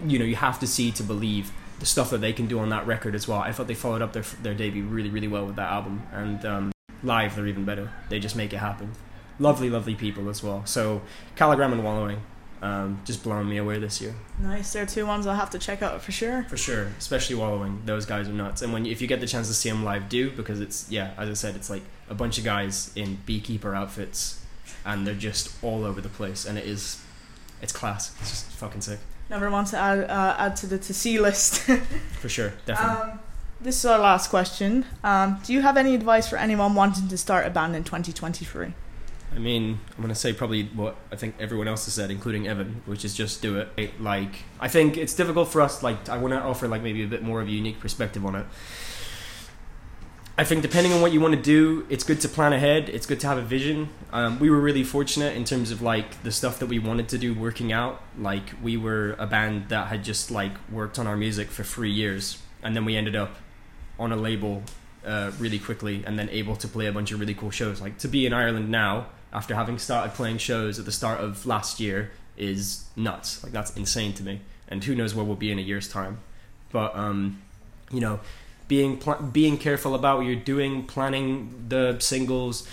You 0.06 0.18
know, 0.20 0.24
you 0.24 0.36
have 0.36 0.60
to 0.60 0.66
see 0.66 0.92
to 0.92 1.02
believe 1.02 1.50
the 1.80 1.86
stuff 1.86 2.10
that 2.10 2.18
they 2.18 2.32
can 2.32 2.46
do 2.46 2.60
on 2.60 2.68
that 2.68 2.86
record 2.86 3.16
as 3.16 3.26
well. 3.26 3.40
I 3.40 3.50
thought 3.50 3.66
they 3.66 3.74
followed 3.74 4.00
up 4.00 4.12
their 4.12 4.22
their 4.42 4.54
debut 4.54 4.84
really, 4.84 5.10
really 5.10 5.28
well 5.28 5.44
with 5.44 5.56
that 5.56 5.70
album, 5.70 6.02
and 6.12 6.44
um, 6.44 6.72
live 7.02 7.36
they're 7.36 7.46
even 7.46 7.64
better. 7.64 7.90
They 8.08 8.18
just 8.18 8.36
make 8.36 8.52
it 8.52 8.58
happen. 8.58 8.92
Lovely, 9.38 9.70
lovely 9.70 9.94
people 9.94 10.28
as 10.28 10.42
well. 10.42 10.66
So, 10.66 11.02
Calligram 11.36 11.70
and 11.72 11.84
Wallowing, 11.84 12.20
um, 12.60 13.00
just 13.04 13.22
blowing 13.22 13.48
me 13.48 13.56
away 13.56 13.78
this 13.78 14.00
year. 14.00 14.14
Nice. 14.40 14.72
They're 14.72 14.84
two 14.86 15.06
ones 15.06 15.26
I'll 15.28 15.36
have 15.36 15.50
to 15.50 15.60
check 15.60 15.80
out 15.80 16.02
for 16.02 16.10
sure. 16.10 16.44
For 16.48 16.56
sure, 16.56 16.88
especially 16.98 17.36
wallowing. 17.36 17.82
Those 17.84 18.04
guys 18.04 18.28
are 18.28 18.32
nuts. 18.32 18.62
And 18.62 18.72
when 18.72 18.84
you, 18.84 18.90
if 18.90 19.00
you 19.00 19.06
get 19.06 19.20
the 19.20 19.28
chance 19.28 19.46
to 19.46 19.54
see 19.54 19.68
them 19.70 19.84
live, 19.84 20.08
do 20.08 20.30
because 20.32 20.60
it's 20.60 20.90
yeah, 20.90 21.12
as 21.16 21.28
I 21.28 21.34
said, 21.34 21.54
it's 21.54 21.70
like 21.70 21.82
a 22.10 22.14
bunch 22.14 22.36
of 22.38 22.44
guys 22.44 22.90
in 22.96 23.18
beekeeper 23.26 23.76
outfits, 23.76 24.44
and 24.84 25.06
they're 25.06 25.14
just 25.14 25.52
all 25.62 25.84
over 25.84 26.00
the 26.00 26.08
place, 26.08 26.44
and 26.44 26.58
it 26.58 26.64
is, 26.66 27.00
it's 27.62 27.72
class. 27.72 28.16
It's 28.20 28.30
just 28.30 28.46
fucking 28.46 28.80
sick. 28.80 28.98
Never 29.30 29.50
want 29.50 29.68
to 29.68 29.76
add 29.78 30.10
uh, 30.10 30.34
add 30.38 30.56
to 30.56 30.66
the 30.66 30.78
to 30.78 30.92
see 30.94 31.20
list. 31.20 31.60
For 32.20 32.28
sure, 32.28 32.54
definitely. 32.66 33.12
um, 33.12 33.20
this 33.60 33.78
is 33.78 33.84
our 33.84 33.98
last 33.98 34.30
question. 34.30 34.84
Um, 35.02 35.40
do 35.44 35.52
you 35.52 35.62
have 35.62 35.76
any 35.76 35.94
advice 35.94 36.28
for 36.28 36.36
anyone 36.36 36.74
wanting 36.74 37.08
to 37.08 37.18
start 37.18 37.46
a 37.46 37.50
band 37.50 37.74
in 37.74 37.84
2023? 37.84 38.74
I 39.34 39.38
mean, 39.38 39.78
I'm 39.96 40.02
gonna 40.02 40.14
say 40.14 40.32
probably 40.32 40.64
what 40.64 40.96
I 41.12 41.16
think 41.16 41.34
everyone 41.38 41.68
else 41.68 41.84
has 41.84 41.94
said, 41.94 42.10
including 42.10 42.48
Evan, 42.48 42.82
which 42.86 43.04
is 43.04 43.14
just 43.14 43.42
do 43.42 43.58
it. 43.58 43.68
It, 43.76 44.00
Like, 44.00 44.44
I 44.58 44.68
think 44.68 44.96
it's 44.96 45.14
difficult 45.14 45.48
for 45.48 45.60
us. 45.60 45.82
Like, 45.82 46.08
I 46.08 46.16
want 46.18 46.32
to 46.32 46.40
offer 46.40 46.66
like 46.66 46.82
maybe 46.82 47.02
a 47.02 47.06
bit 47.06 47.22
more 47.22 47.40
of 47.40 47.48
a 47.48 47.50
unique 47.50 47.78
perspective 47.78 48.24
on 48.24 48.34
it. 48.34 48.46
I 50.38 50.44
think 50.44 50.62
depending 50.62 50.92
on 50.92 51.00
what 51.00 51.12
you 51.12 51.20
want 51.20 51.34
to 51.34 51.42
do, 51.42 51.84
it's 51.90 52.04
good 52.04 52.20
to 52.20 52.28
plan 52.28 52.52
ahead. 52.52 52.88
It's 52.88 53.06
good 53.06 53.18
to 53.20 53.26
have 53.26 53.38
a 53.38 53.42
vision. 53.42 53.88
Um, 54.12 54.38
we 54.38 54.50
were 54.50 54.60
really 54.60 54.84
fortunate 54.84 55.36
in 55.36 55.44
terms 55.44 55.72
of 55.72 55.82
like 55.82 56.22
the 56.22 56.30
stuff 56.30 56.60
that 56.60 56.66
we 56.66 56.78
wanted 56.78 57.08
to 57.08 57.18
do 57.18 57.34
working 57.34 57.72
out. 57.72 58.00
Like 58.16 58.52
we 58.62 58.76
were 58.76 59.16
a 59.18 59.26
band 59.26 59.68
that 59.70 59.88
had 59.88 60.04
just 60.04 60.30
like 60.30 60.52
worked 60.70 60.96
on 60.96 61.08
our 61.08 61.16
music 61.16 61.50
for 61.50 61.64
three 61.64 61.90
years, 61.90 62.38
and 62.62 62.76
then 62.76 62.84
we 62.84 62.96
ended 62.96 63.16
up 63.16 63.36
on 63.98 64.12
a 64.12 64.16
label 64.16 64.62
uh, 65.04 65.32
really 65.38 65.58
quickly, 65.58 66.02
and 66.06 66.18
then 66.18 66.28
able 66.30 66.56
to 66.56 66.68
play 66.68 66.86
a 66.86 66.92
bunch 66.92 67.12
of 67.12 67.20
really 67.20 67.34
cool 67.34 67.50
shows. 67.50 67.80
Like 67.80 67.98
to 67.98 68.08
be 68.08 68.26
in 68.26 68.32
Ireland 68.32 68.70
now 68.70 69.06
after 69.32 69.54
having 69.54 69.78
started 69.78 70.14
playing 70.14 70.38
shows 70.38 70.78
at 70.78 70.84
the 70.84 70.92
start 70.92 71.20
of 71.20 71.46
last 71.46 71.80
year 71.80 72.10
is 72.36 72.84
nuts. 72.96 73.42
Like 73.42 73.52
that's 73.52 73.76
insane 73.76 74.12
to 74.14 74.22
me. 74.22 74.40
And 74.68 74.84
who 74.84 74.94
knows 74.94 75.14
where 75.14 75.24
we'll 75.24 75.36
be 75.36 75.50
in 75.50 75.58
a 75.58 75.62
year's 75.62 75.88
time. 75.88 76.18
But 76.70 76.94
um, 76.94 77.42
you 77.90 78.00
know 78.00 78.20
being 78.68 78.98
pl- 78.98 79.22
being 79.32 79.56
careful 79.56 79.94
about 79.94 80.18
what 80.18 80.26
you're 80.26 80.36
doing, 80.36 80.84
planning 80.86 81.66
the 81.68 81.96
singles, 81.98 82.68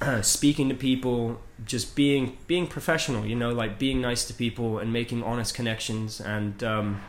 speaking 0.22 0.68
to 0.68 0.74
people, 0.74 1.40
just 1.64 1.94
being 1.94 2.38
being 2.46 2.66
professional. 2.66 3.26
You 3.26 3.36
know, 3.36 3.50
like 3.52 3.78
being 3.78 4.00
nice 4.00 4.24
to 4.26 4.34
people 4.34 4.78
and 4.78 4.92
making 4.92 5.22
honest 5.22 5.54
connections. 5.54 6.20
And 6.20 6.62
um, 6.64 7.02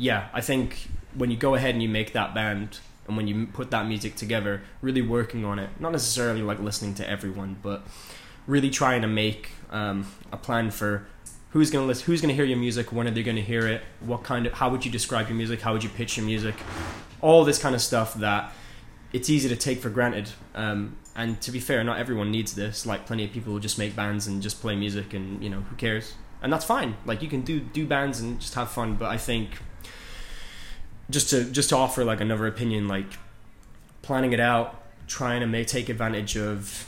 yeah, 0.00 0.28
I 0.32 0.40
think 0.40 0.88
when 1.14 1.30
you 1.30 1.36
go 1.36 1.54
ahead 1.54 1.74
and 1.74 1.82
you 1.82 1.88
make 1.88 2.12
that 2.12 2.34
band 2.34 2.78
and 3.06 3.16
when 3.16 3.28
you 3.28 3.46
put 3.46 3.70
that 3.70 3.86
music 3.86 4.16
together, 4.16 4.62
really 4.80 5.02
working 5.02 5.44
on 5.44 5.58
it, 5.58 5.68
not 5.78 5.92
necessarily 5.92 6.42
like 6.42 6.58
listening 6.58 6.94
to 6.94 7.08
everyone, 7.08 7.56
but 7.62 7.82
really 8.46 8.70
trying 8.70 9.02
to 9.02 9.08
make 9.08 9.50
um, 9.70 10.06
a 10.32 10.36
plan 10.36 10.70
for 10.70 11.06
who's 11.50 11.70
going 11.70 11.84
to 11.84 11.86
listen, 11.88 12.06
who's 12.06 12.20
going 12.20 12.28
to 12.28 12.34
hear 12.34 12.44
your 12.44 12.58
music, 12.58 12.92
when 12.92 13.06
are 13.06 13.10
they 13.10 13.22
going 13.22 13.36
to 13.36 13.42
hear 13.42 13.66
it, 13.66 13.82
what 14.00 14.22
kind 14.22 14.46
of, 14.46 14.54
how 14.54 14.70
would 14.70 14.84
you 14.84 14.90
describe 14.90 15.28
your 15.28 15.36
music, 15.36 15.60
how 15.60 15.72
would 15.72 15.84
you 15.84 15.90
pitch 15.90 16.16
your 16.16 16.24
music, 16.24 16.54
all 17.20 17.44
this 17.44 17.58
kind 17.58 17.74
of 17.74 17.80
stuff 17.80 18.14
that 18.14 18.52
it's 19.12 19.28
easy 19.28 19.48
to 19.48 19.56
take 19.56 19.80
for 19.80 19.90
granted. 19.90 20.30
Um, 20.54 20.96
and 21.16 21.40
to 21.42 21.50
be 21.50 21.60
fair, 21.60 21.82
not 21.84 21.98
everyone 21.98 22.30
needs 22.30 22.54
this. 22.54 22.86
Like 22.86 23.04
plenty 23.06 23.24
of 23.24 23.32
people 23.32 23.52
will 23.52 23.60
just 23.60 23.78
make 23.78 23.96
bands 23.96 24.26
and 24.26 24.40
just 24.40 24.60
play 24.60 24.76
music, 24.76 25.12
and 25.12 25.42
you 25.42 25.50
know 25.50 25.60
who 25.62 25.76
cares? 25.76 26.14
And 26.40 26.52
that's 26.52 26.64
fine. 26.64 26.96
Like 27.04 27.20
you 27.20 27.28
can 27.28 27.42
do 27.42 27.60
do 27.60 27.86
bands 27.86 28.20
and 28.20 28.40
just 28.40 28.54
have 28.54 28.70
fun. 28.70 28.94
But 28.94 29.10
I 29.10 29.16
think 29.16 29.50
just 31.10 31.30
to 31.30 31.44
just 31.44 31.68
to 31.70 31.76
offer 31.76 32.04
like 32.04 32.20
another 32.20 32.46
opinion, 32.46 32.88
like 32.88 33.18
planning 34.02 34.32
it 34.32 34.40
out, 34.40 34.82
trying 35.06 35.40
to 35.40 35.46
make 35.46 35.66
take 35.66 35.88
advantage 35.88 36.36
of 36.36 36.86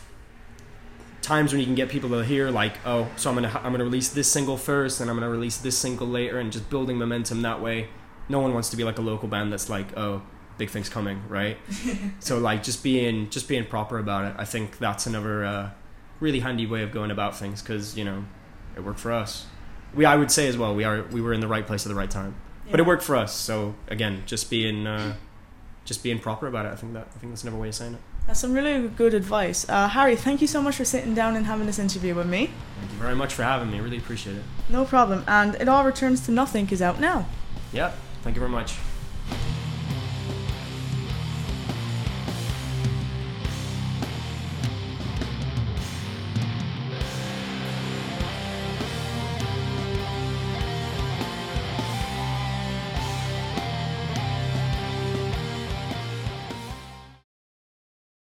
times 1.21 1.53
when 1.53 1.61
you 1.61 1.67
can 1.67 1.77
get 1.77 1.89
people 1.89 2.11
to 2.11 2.25
hear 2.25 2.51
like 2.51 2.85
oh 2.85 3.09
so 3.15 3.31
i'm 3.31 3.37
gonna 3.37 3.61
i'm 3.63 3.71
gonna 3.71 3.85
release 3.85 4.09
this 4.09 4.27
single 4.27 4.57
first 4.57 5.01
and 5.01 5.09
i'm 5.09 5.15
gonna 5.15 5.31
release 5.31 5.57
this 5.59 5.79
single 5.79 6.05
later 6.05 6.41
and 6.41 6.51
just 6.51 6.69
building 6.69 6.99
momentum 6.99 7.43
that 7.43 7.63
way 7.63 7.87
no 8.29 8.41
one 8.41 8.53
wants 8.53 8.71
to 8.71 8.77
be 8.77 8.85
like 8.85 8.99
a 8.99 9.03
local 9.03 9.29
band 9.29 9.53
that's 9.53 9.69
like, 9.69 9.97
oh, 9.97 10.23
big 10.59 10.71
things 10.71 10.89
coming, 10.89 11.23
right? 11.29 11.59
so 12.21 12.39
like 12.39 12.63
just 12.63 12.83
being 12.83 13.31
just 13.31 13.49
being 13.49 13.65
proper 13.65 13.99
about 13.99 14.25
it. 14.25 14.35
I 14.39 14.45
think 14.45 14.79
that's 14.79 15.07
another 15.07 15.45
uh, 15.45 15.71
really 16.21 16.41
handy 16.41 16.67
way 16.67 16.83
of 16.83 16.93
going 16.93 17.11
about 17.11 17.37
things 17.37 17.63
because 17.63 17.97
you 17.97 18.05
know 18.05 18.25
it 18.77 18.81
worked 18.81 19.01
for 19.01 19.13
us. 19.13 19.47
We 19.95 20.05
I 20.05 20.17
would 20.17 20.31
say 20.31 20.49
as 20.49 20.57
well 20.57 20.75
we 20.75 20.85
are 20.85 21.03
we 21.05 21.21
were 21.21 21.33
in 21.33 21.41
the 21.41 21.49
right 21.49 21.67
place 21.67 21.87
at 21.87 21.91
the 21.91 21.95
right 21.95 22.11
time. 22.11 22.35
But 22.71 22.81
it 22.81 22.87
worked 22.87 23.03
for 23.03 23.17
us. 23.17 23.35
So 23.35 23.75
again, 23.89 24.23
just 24.27 24.51
being 24.51 24.87
uh, 24.87 25.15
just 25.85 26.03
being 26.03 26.19
proper 26.19 26.47
about 26.47 26.67
it. 26.67 26.73
I 26.73 26.77
think 26.77 26.93
that 26.95 27.09
I 27.15 27.19
think 27.19 27.33
that's 27.33 27.43
another 27.43 27.59
way 27.59 27.69
of 27.69 27.75
saying 27.75 27.95
it. 27.95 28.01
That's 28.27 28.39
some 28.39 28.53
really 28.53 28.89
good 28.89 29.15
advice. 29.15 29.69
Uh, 29.69 29.89
Harry, 29.89 30.15
thank 30.15 30.41
you 30.41 30.47
so 30.47 30.63
much 30.63 30.77
for 30.77 30.85
sitting 30.85 31.13
down 31.13 31.35
and 31.35 31.47
having 31.47 31.67
this 31.67 31.81
interview 31.81 32.15
with 32.15 32.29
me. 32.29 32.51
Thank 32.79 32.93
you 32.93 32.99
very 32.99 33.17
much 33.17 33.35
for 33.35 33.43
having 33.43 33.71
me. 33.71 33.81
Really 33.81 33.99
appreciate 33.99 34.37
it. 34.37 34.45
No 34.69 34.85
problem. 34.85 35.25
And 35.27 35.57
It 35.57 35.69
All 35.69 35.85
Returns 35.85 36.21
to 36.27 36.31
Nothing 36.31 36.71
is 36.71 36.81
out 36.81 37.01
now. 37.01 37.27
Yep. 37.73 37.99
Thank 38.23 38.37
you 38.37 38.41
very 38.41 38.53
much. 38.53 38.77